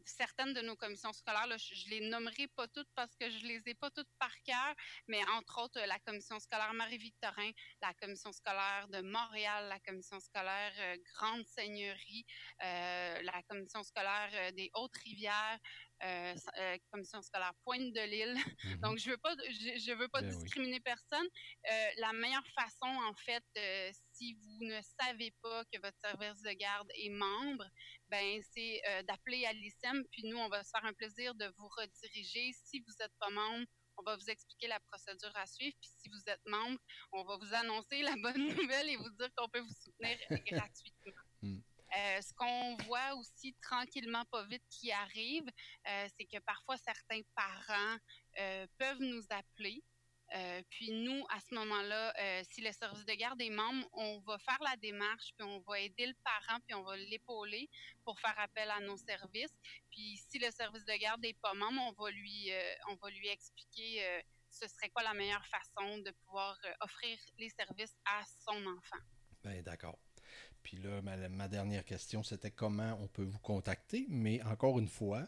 certaines 0.06 0.54
de 0.54 0.62
nos 0.62 0.76
commissions 0.76 1.14
scolaires, 1.14 1.48
je, 1.58 1.86
ne 1.86 1.90
les 1.90 2.10
nommerai 2.10 2.48
pas 2.56 2.68
toutes 2.68 2.90
parce 2.96 3.16
que 3.16 3.30
je 3.30 3.46
les 3.46 3.62
ai 3.68 3.74
pas 3.76 3.90
toutes 3.92 4.10
par 4.20 4.34
cœur, 4.44 4.76
mais 5.08 5.22
entre 5.38 5.62
autres 5.62 5.80
la 5.80 6.00
commission 6.00 6.40
scolaire 6.40 6.74
Marie-Victorin, 6.74 7.52
la 7.82 7.94
commission 7.96 8.32
scolaire 8.32 8.88
de 8.90 9.02
Montréal, 9.02 9.68
la 9.70 9.80
commission 9.80 10.20
scolaire 10.20 10.74
euh, 10.80 10.98
Grande 11.16 11.46
Seigneurie, 11.46 12.26
euh, 12.64 13.22
la 13.22 13.42
commission 13.44 13.84
scolaire 13.84 14.30
euh, 14.34 14.52
des 14.52 14.70
Hautes-Rivières, 14.74 15.60
euh, 16.04 16.34
euh, 16.58 16.78
commission 16.92 17.22
scolaire 17.22 17.54
Pointe 17.64 17.94
de 17.94 18.02
l'île. 18.02 18.36
Mhm. 18.64 18.80
Donc, 18.82 18.98
je 18.98 19.12
veux 19.12 19.18
pas, 19.18 19.36
je, 19.50 19.94
veux 19.94 20.08
pas 20.08 20.22
ben 20.22 20.30
discriminer 20.30 20.80
personne. 20.80 21.28
Euh, 21.72 21.90
la 21.98 22.12
meilleure 22.14 22.48
façon, 22.56 22.88
en 22.88 23.14
fait, 23.14 23.44
si 24.22 24.34
vous 24.34 24.66
ne 24.66 24.80
savez 25.00 25.32
pas 25.42 25.66
que 25.66 25.80
votre 25.82 25.98
service 26.00 26.42
de 26.44 26.52
garde 26.52 26.88
est 26.94 27.10
membre, 27.10 27.66
ben 28.10 28.40
c'est 28.54 28.82
d'appeler 29.08 29.46
à 29.46 29.54
l'ISEM, 29.54 30.06
puis 30.12 30.24
nous, 30.26 30.38
on 30.38 30.50
va 30.50 30.64
se 30.64 30.70
faire 30.70 30.86
un 30.86 30.94
plaisir 30.94 31.34
de 31.34 31.46
vous 31.58 31.68
rediriger. 31.70 32.52
Si 32.54 32.80
vous 32.82 32.94
n'êtes 33.00 33.14
pas 33.20 33.32
membre, 33.32 33.66
on 33.98 34.04
va 34.04 34.16
vous 34.16 34.30
expliquer 34.30 34.68
la 34.68 34.80
procédure 34.80 35.36
à 35.36 35.48
suivre. 35.48 35.76
Puis 35.82 35.90
si 35.98 36.10
vous 36.10 36.22
êtes 36.28 36.46
membre, 36.46 36.80
on 37.12 37.24
va 37.24 37.38
vous 37.38 37.54
annoncer 37.54 38.02
la 38.04 38.16
bonne 38.16 38.48
nouvelle 38.56 38.90
et 38.90 38.98
vous 38.98 39.10
dire 39.12 39.30
qu'on 39.36 39.50
peut 39.50 39.60
vous 39.60 39.74
soutenir 39.74 40.18
gratuitement. 40.30 41.22
Hmm. 41.42 41.60
Euh, 41.98 42.22
ce 42.22 42.34
qu'on 42.34 42.78
voit 42.86 43.16
aussi 43.16 43.56
tranquillement, 43.62 44.24
pas 44.32 44.46
vite, 44.46 44.64
qui 44.70 44.92
arrive, 44.92 45.48
euh, 45.88 46.08
c'est 46.18 46.26
que 46.26 46.40
parfois 46.46 46.78
certains 46.78 47.22
parents 47.36 47.98
euh, 48.40 48.68
peuvent 48.78 49.02
nous 49.02 49.24
appeler. 49.30 49.84
Puis 50.70 50.91
nous, 50.91 51.26
à 51.30 51.39
ce 51.39 51.54
moment-là, 51.56 52.13
si 52.50 52.62
le 52.62 52.72
service 52.72 53.06
de 53.06 53.13
garde 53.13 53.41
est 53.41 53.50
membre, 53.50 53.88
on 53.94 54.20
va 54.20 54.38
faire 54.39 54.60
la 54.63 54.76
démarche, 54.78 55.34
puis 55.38 55.48
on 55.48 55.60
va 55.60 55.80
aider 55.80 56.08
le 56.08 56.15
parent, 56.24 56.60
puis 56.65 56.76
on 56.76 56.84
va 56.84 56.96
l'épauler 56.98 57.70
pour 58.04 58.20
faire 58.20 58.38
appel 58.39 58.70
à 58.70 58.80
nos 58.80 58.98
services. 58.98 59.54
Puis 59.89 60.22
si 60.30 60.39
le 60.39 60.50
service 60.52 60.86
de 60.86 60.94
garde 61.00 61.22
n'est 61.22 61.34
pas 61.34 61.54
membre, 61.54 61.82
on 61.82 62.04
va 62.04 62.12
lui, 62.12 62.52
on 62.89 62.96
va 62.96 63.10
lui 63.10 63.28
expliquer 63.28 64.04
ce 64.52 64.67
serait 64.67 64.89
quoi 64.89 65.04
la 65.04 65.13
meilleure 65.13 65.46
façon 65.46 65.98
de 66.00 66.12
pouvoir 66.26 66.58
offrir 66.82 67.17
les 67.38 67.50
services 67.50 67.96
à 68.06 68.22
son 68.46 68.65
enfant. 68.67 69.04
Bien, 69.44 69.62
d'accord. 69.62 69.98
Puis 70.62 70.78
là, 70.78 71.02
ma, 71.02 71.48
dernière 71.48 71.86
question, 71.86 72.24
c'était 72.24 72.52
comment 72.52 72.98
on 73.02 73.08
peut 73.08 73.24
vous 73.24 73.39
contacter? 73.39 74.06
Mais 74.10 74.41
encore 74.44 74.78
une 74.80 74.88
fois, 74.88 75.28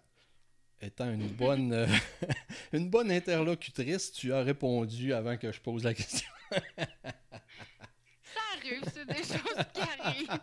étant 0.84 1.12
une 1.12 1.28
bonne, 1.28 1.74
euh, 1.74 1.88
une 2.74 2.90
bonne 2.90 3.12
interlocutrice, 3.12 4.12
tu 4.12 4.34
as 4.34 4.42
répondu 4.42 5.14
avant 5.14 5.38
que 5.38 5.52
je 5.52 5.60
pose 5.60 5.84
la 5.84 5.94
question. 5.94 6.30
ça 6.52 8.42
arrive, 8.58 8.82
c'est 8.94 9.08
des 9.08 9.24
choses 9.24 9.66
qui 9.74 9.82
arrivent. 9.82 10.40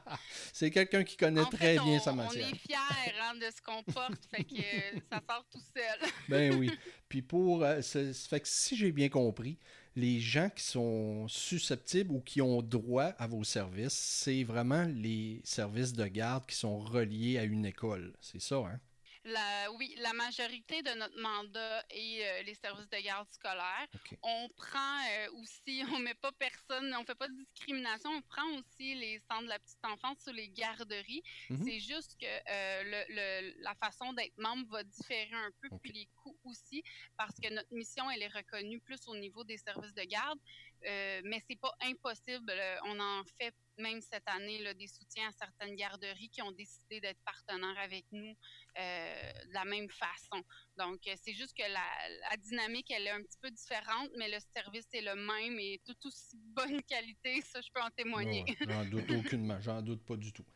C'est 0.53 0.70
quelqu'un 0.70 1.05
qui 1.05 1.16
connaît 1.16 1.44
très 1.44 1.79
bien 1.79 1.98
sa 1.98 2.12
matière. 2.12 2.46
On 2.46 2.53
est 2.53 2.59
fiers 2.59 2.76
hein, 3.20 3.35
de 3.35 3.46
ce 3.55 3.62
qu'on 3.62 3.83
porte, 3.83 4.24
fait 4.35 4.44
que 4.44 4.61
euh, 4.61 5.00
ça 5.11 5.22
sort 5.29 5.44
tout 5.50 5.62
seul. 5.76 6.11
ben 6.29 6.55
oui. 6.55 6.70
Puis 7.09 7.22
pour, 7.22 7.62
euh, 7.64 7.81
fait 7.83 8.40
que 8.40 8.48
si 8.48 8.76
j'ai 8.76 8.92
bien 8.92 9.09
compris, 9.09 9.59
les 9.96 10.20
gens 10.20 10.48
qui 10.50 10.62
sont 10.62 11.26
susceptibles 11.29 12.12
ou 12.12 12.20
qui 12.20 12.40
ont 12.40 12.62
droit 12.62 13.12
à 13.18 13.26
vos 13.26 13.44
services, 13.44 13.92
c'est 13.92 14.44
vraiment 14.44 14.85
les 14.85 15.40
services 15.44 15.92
de 15.92 16.07
garde 16.07 16.46
qui 16.46 16.57
sont 16.57 16.79
reliés 16.79 17.38
à 17.38 17.44
une 17.44 17.66
école. 17.66 18.14
C'est 18.20 18.40
ça, 18.40 18.57
hein? 18.57 18.81
La, 19.24 19.70
oui, 19.72 19.94
la 19.98 20.14
majorité 20.14 20.83
de 20.83 20.90
notre 20.94 21.20
mandat 21.20 21.85
est 21.90 22.24
euh, 22.24 22.42
les 22.42 22.54
services 22.54 22.88
de 22.88 22.98
garde 23.04 23.28
scolaire. 23.30 23.87
On 24.22 24.48
prend 24.56 24.98
euh, 25.11 25.28
aussi, 25.42 25.83
on 25.94 25.98
met 25.98 26.14
pas 26.14 26.33
personne, 26.33 26.94
on 26.98 27.04
fait 27.04 27.14
pas 27.14 27.28
de 27.28 27.35
discrimination, 27.35 28.11
on 28.11 28.22
prend 28.22 28.48
aussi 28.59 28.94
les 28.94 29.18
centres 29.30 29.42
de 29.44 29.48
la 29.48 29.59
petite 29.59 29.85
enfance 29.85 30.26
ou 30.26 30.33
les 30.33 30.48
garderies. 30.48 31.22
Mhm. 31.50 31.64
C'est 31.64 31.80
juste 31.80 32.16
que 32.18 32.26
euh, 32.26 33.04
le, 33.11 33.62
la 33.62 33.74
façon 33.74 34.14
d'être 34.14 34.38
membre 34.38 34.66
va 34.70 34.85
différer 34.85 35.35
un 35.35 35.50
peu, 35.61 35.68
puis 35.83 35.92
les 35.92 36.09
coûts 36.22 36.38
aussi, 36.44 36.83
parce 37.18 37.35
que 37.38 37.52
notre 37.52 37.72
mission, 37.74 38.11
elle 38.11 38.22
est 38.22 38.35
reconnue 38.35 38.80
plus 38.80 39.06
au 39.06 39.16
niveau 39.16 39.44
des 39.44 39.59
services 39.59 39.94
de 39.94 40.04
garde. 40.04 40.38
Mais 40.83 41.42
c'est 41.46 41.61
pas 41.61 41.74
impossible. 41.83 42.50
On 42.85 42.98
en 42.98 43.22
fait 43.38 43.54
même 43.76 44.00
cette 44.00 44.28
année 44.28 44.62
là, 44.62 44.74
des 44.74 44.87
soutiens 44.87 45.28
à 45.28 45.33
certaines 45.33 45.74
garderies 45.74 46.28
qui 46.28 46.42
ont 46.42 46.52
décidé 46.52 47.00
d'être 47.00 47.20
partenaires 47.24 47.78
avec 47.78 48.04
nous 48.12 48.35
de 48.76 49.54
la 49.54 49.64
même 49.64 49.88
façon. 49.88 50.42
Donc, 50.76 51.00
euh, 51.06 51.14
c'est 51.22 51.35
juste 51.35 51.56
que 51.56 51.62
la, 51.62 52.37
dynamique, 52.38 52.90
elle 52.90 53.06
est 53.06 53.11
un 53.11 53.22
petit 53.22 53.38
peu 53.40 53.50
différente, 53.50 54.11
mais 54.16 54.28
le 54.28 54.38
service 54.54 54.87
est 54.92 55.02
le 55.02 55.14
même 55.14 55.59
et 55.59 55.80
tout 55.85 55.96
aussi 56.06 56.37
bonne 56.54 56.83
qualité. 56.83 57.40
Ça, 57.42 57.61
je 57.61 57.68
peux 57.72 57.80
en 57.80 57.90
témoigner. 57.90 58.44
j'en 58.68 58.85
doute 58.85 59.11
aucunement. 59.11 59.61
J'en 59.61 59.83
doute 59.83 60.04
pas 60.04 60.16
du 60.16 60.33
tout. 60.33 60.46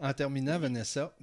En 0.00 0.12
terminant, 0.12 0.58
Vanessa, 0.58 1.16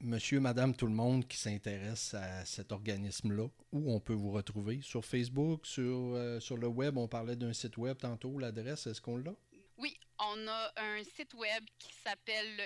monsieur, 0.00 0.40
madame, 0.40 0.74
tout 0.74 0.86
le 0.86 0.92
monde 0.92 1.26
qui 1.26 1.36
s'intéresse 1.36 2.14
à 2.14 2.44
cet 2.44 2.72
organisme-là, 2.72 3.48
où 3.72 3.92
on 3.92 4.00
peut 4.00 4.14
vous 4.14 4.30
retrouver? 4.30 4.80
Sur 4.82 5.04
Facebook, 5.04 5.66
sur, 5.66 6.14
euh, 6.14 6.40
sur 6.40 6.56
le 6.56 6.66
web, 6.66 6.96
on 6.98 7.08
parlait 7.08 7.36
d'un 7.36 7.52
site 7.52 7.76
web 7.76 7.96
tantôt, 7.98 8.38
l'adresse, 8.38 8.86
est-ce 8.86 9.00
qu'on 9.00 9.16
l'a? 9.16 9.34
Oui, 9.78 9.98
on 10.18 10.46
a 10.48 10.72
un 10.76 11.02
site 11.04 11.34
web 11.34 11.64
qui 11.78 11.92
s'appelle 11.94 12.60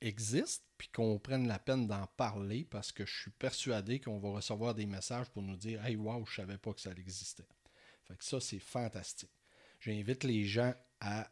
existent, 0.00 0.64
puis 0.76 0.88
qu'on 0.88 1.18
prenne 1.18 1.46
la 1.46 1.58
peine 1.58 1.86
d'en 1.86 2.06
parler, 2.16 2.64
parce 2.64 2.92
que 2.92 3.06
je 3.06 3.20
suis 3.22 3.30
persuadé 3.30 4.00
qu'on 4.00 4.18
va 4.18 4.30
recevoir 4.30 4.74
des 4.74 4.86
messages 4.86 5.30
pour 5.30 5.42
nous 5.42 5.56
dire 5.56 5.84
Hey, 5.84 5.96
wow, 5.96 6.24
je 6.26 6.34
savais 6.34 6.58
pas 6.58 6.72
que 6.72 6.80
ça 6.80 6.90
existait. 6.90 7.46
Fait 8.04 8.16
que 8.16 8.24
ça, 8.24 8.40
c'est 8.40 8.58
fantastique. 8.58 9.30
J'invite 9.80 10.24
les 10.24 10.44
gens 10.44 10.74
à 11.00 11.30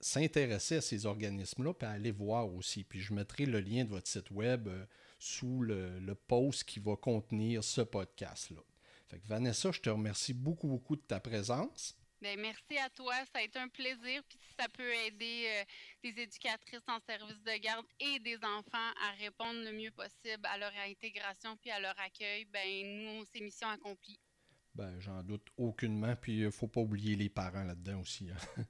s'intéresser 0.00 0.76
à 0.76 0.80
ces 0.80 1.06
organismes-là, 1.06 1.74
puis 1.74 1.86
à 1.86 1.92
aller 1.92 2.10
voir 2.10 2.52
aussi. 2.54 2.84
Puis 2.84 3.00
je 3.00 3.14
mettrai 3.14 3.46
le 3.46 3.60
lien 3.60 3.84
de 3.84 3.90
votre 3.90 4.08
site 4.08 4.30
web. 4.30 4.68
Euh, 5.16 5.22
sous 5.26 5.62
le, 5.62 6.14
post 6.14 6.64
qui 6.64 6.80
va 6.80 6.96
contenir 6.96 7.62
ce 7.62 7.80
podcast-là. 7.80 8.60
Fait 9.08 9.18
que 9.18 9.26
Vanessa, 9.26 9.70
je 9.72 9.80
te 9.80 9.90
remercie 9.90 10.34
beaucoup, 10.34 10.68
beaucoup 10.68 10.96
de 10.96 11.02
ta 11.02 11.20
présence. 11.20 11.96
Bien, 12.20 12.36
merci 12.36 12.78
à 12.78 12.88
toi, 12.90 13.14
ça 13.32 13.38
a 13.38 13.42
été 13.42 13.58
un 13.58 13.68
plaisir. 13.68 14.22
Puis 14.28 14.38
si 14.40 14.54
ça 14.58 14.68
peut 14.68 14.94
aider 15.06 15.46
euh, 15.48 15.64
des 16.02 16.22
éducatrices 16.22 16.88
en 16.88 16.98
service 17.06 17.42
de 17.42 17.60
garde 17.60 17.86
et 18.00 18.18
des 18.20 18.36
enfants 18.36 18.92
à 19.02 19.12
répondre 19.18 19.60
le 19.62 19.72
mieux 19.72 19.90
possible 19.90 20.44
à 20.44 20.58
leur 20.58 20.72
intégration 20.88 21.56
puis 21.58 21.70
à 21.70 21.78
leur 21.78 21.98
accueil, 22.00 22.46
ben 22.46 22.66
nous, 22.84 23.24
c'est 23.32 23.40
mission 23.40 23.68
accomplie. 23.68 24.18
Ben, 24.74 24.98
j'en 24.98 25.22
doute 25.22 25.46
aucunement. 25.56 26.16
Puis 26.16 26.38
il 26.38 26.44
ne 26.44 26.50
faut 26.50 26.68
pas 26.68 26.80
oublier 26.80 27.16
les 27.16 27.28
parents 27.28 27.64
là-dedans 27.64 28.00
aussi. 28.00 28.28
Hein. 28.30 28.64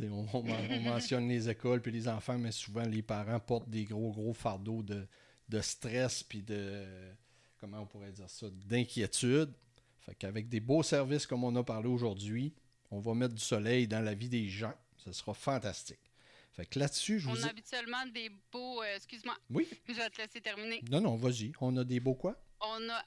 on, 0.00 0.26
on, 0.32 0.80
mentionne 0.80 1.28
les 1.28 1.50
écoles 1.50 1.82
puis 1.82 1.92
les 1.92 2.08
enfants, 2.08 2.38
mais 2.38 2.52
souvent 2.52 2.84
les 2.84 3.02
parents 3.02 3.40
portent 3.40 3.68
des 3.68 3.84
gros, 3.84 4.12
gros 4.12 4.32
fardeaux 4.32 4.82
de, 4.82 5.06
de 5.48 5.60
stress 5.60 6.22
puis 6.22 6.42
de 6.42 6.84
comment 7.58 7.80
on 7.80 7.86
pourrait 7.86 8.12
dire 8.12 8.28
ça, 8.28 8.46
d'inquiétude. 8.50 9.52
Fait 10.00 10.14
qu'avec 10.14 10.48
des 10.48 10.60
beaux 10.60 10.82
services 10.82 11.26
comme 11.26 11.44
on 11.44 11.56
a 11.56 11.64
parlé 11.64 11.88
aujourd'hui, 11.88 12.52
on 12.90 13.00
va 13.00 13.14
mettre 13.14 13.34
du 13.34 13.42
soleil 13.42 13.88
dans 13.88 14.00
la 14.00 14.14
vie 14.14 14.28
des 14.28 14.48
gens. 14.48 14.74
Ce 14.98 15.12
sera 15.12 15.34
fantastique. 15.34 15.98
Fait 16.52 16.66
que 16.66 16.78
là-dessus, 16.78 17.18
je 17.18 17.28
vous 17.28 17.36
On 17.36 17.46
a 17.46 17.50
habituellement 17.50 18.06
des 18.06 18.30
beaux. 18.52 18.82
Euh, 18.82 18.96
excuse-moi. 18.96 19.36
Oui. 19.50 19.68
Je 19.88 19.94
vais 19.94 20.10
te 20.10 20.22
laisser 20.22 20.40
terminer. 20.40 20.82
Non, 20.88 21.00
non, 21.00 21.16
vas-y. 21.16 21.52
On 21.60 21.76
a 21.76 21.84
des 21.84 21.98
beaux 21.98 22.14
quoi? 22.14 22.36
On 22.60 22.88
a 22.90 23.04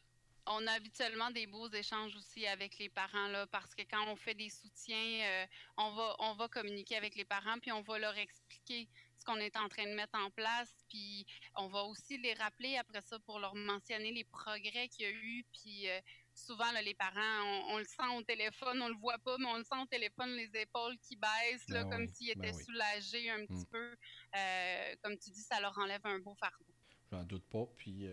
on 0.49 0.65
a 0.65 0.71
habituellement 0.71 1.29
des 1.31 1.45
beaux 1.45 1.69
échanges 1.69 2.15
aussi 2.15 2.47
avec 2.47 2.77
les 2.77 2.87
parents 2.87 3.27
là, 3.27 3.47
parce 3.47 3.75
que 3.75 3.81
quand 3.81 4.05
on 4.07 4.15
fait 4.15 4.33
des 4.33 4.49
soutiens, 4.49 4.95
euh, 4.95 5.45
on 5.77 5.91
va 5.91 6.15
on 6.19 6.35
va 6.35 6.47
communiquer 6.47 6.95
avec 6.95 7.15
les 7.15 7.25
parents 7.25 7.59
puis 7.59 7.71
on 7.71 7.81
va 7.81 7.99
leur 7.99 8.17
expliquer 8.17 8.87
qu'on 9.27 9.37
est 9.37 9.55
en 9.57 9.67
train 9.67 9.85
de 9.85 9.93
mettre 9.93 10.17
en 10.17 10.29
place, 10.31 10.73
puis 10.89 11.25
on 11.55 11.67
va 11.67 11.83
aussi 11.83 12.17
les 12.17 12.33
rappeler 12.33 12.77
après 12.77 13.01
ça 13.01 13.19
pour 13.19 13.39
leur 13.39 13.53
mentionner 13.55 14.11
les 14.11 14.23
progrès 14.23 14.87
qu'il 14.87 15.05
y 15.05 15.09
a 15.09 15.11
eu, 15.11 15.45
puis 15.51 15.89
euh, 15.89 15.99
souvent 16.33 16.71
les 16.83 16.93
parents, 16.93 17.43
on, 17.69 17.77
le 17.77 17.85
sent 17.85 18.17
au 18.17 18.23
téléphone, 18.23 18.81
on 18.81 18.87
le 18.87 18.95
voit 18.95 19.17
pas, 19.19 19.37
mais 19.37 19.47
on 19.47 19.57
le 19.57 19.63
sent 19.63 19.79
au 19.81 19.85
téléphone 19.85 20.31
les 20.31 20.49
épaules 20.61 20.97
qui 20.99 21.15
baissent 21.17 21.69
là, 21.69 21.83
ben 21.83 21.89
comme 21.89 22.07
s'ils 22.07 22.33
ben 22.35 22.45
étaient 22.45 22.63
soulagés 22.63 23.29
un 23.29 23.45
petit 23.45 23.65
mm. 23.65 23.71
peu, 23.71 23.95
euh, 24.35 24.95
comme 25.03 25.17
tu 25.17 25.29
dis, 25.29 25.41
ça 25.41 25.59
leur 25.59 25.77
enlève 25.77 26.01
un 26.05 26.19
beau 26.19 26.35
fardeau. 26.35 26.73
J'en 27.11 27.23
doute 27.23 27.45
pas, 27.49 27.65
puis 27.77 28.09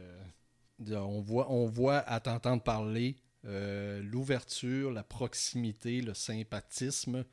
on 0.90 1.20
voit, 1.20 1.50
on 1.50 1.66
voit 1.66 1.98
à 1.98 2.20
t'entendre 2.20 2.62
parler 2.62 3.16
euh, 3.46 4.00
l'ouverture, 4.02 4.90
la 4.90 5.02
proximité, 5.02 6.00
le 6.00 6.14
sympathisme 6.14 7.24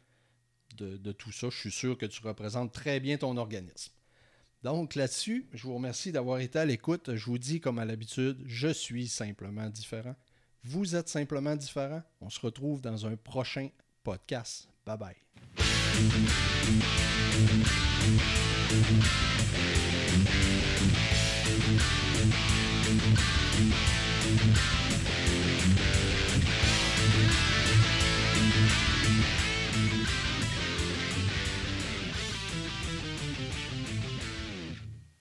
de, 0.76 1.12
tout 1.12 1.32
ça. 1.32 1.50
Je 1.50 1.58
suis 1.58 1.72
sûr 1.72 1.98
que 1.98 2.06
tu 2.06 2.22
représentes 2.22 2.72
très 2.72 3.00
bien 3.00 3.18
ton 3.18 3.38
organisme. 3.38 3.92
Donc 4.64 4.96
là-dessus, 4.96 5.48
je 5.54 5.64
vous 5.64 5.74
remercie 5.74 6.12
d'avoir 6.12 6.40
été 6.40 6.60
à 6.60 6.66
l'écoute. 6.66 7.16
Je 7.16 7.26
vous 7.26 7.40
dis 7.40 7.60
comme 7.60 7.80
à 7.80 7.86
l'habitude, 7.86 8.44
je 8.46 8.68
suis 8.68 9.08
simplement 9.08 9.70
différent. 9.70 10.16
Vous 10.64 10.96
êtes 10.96 11.10
simplement 11.10 11.56
différent. 11.56 12.04
On 12.22 12.30
se 12.30 12.40
retrouve 12.40 12.82
dans 12.82 13.06
un 13.08 13.16
prochain 13.16 13.70
podcast. 14.04 14.68
Bye 14.86 14.98
bye. 14.98 15.16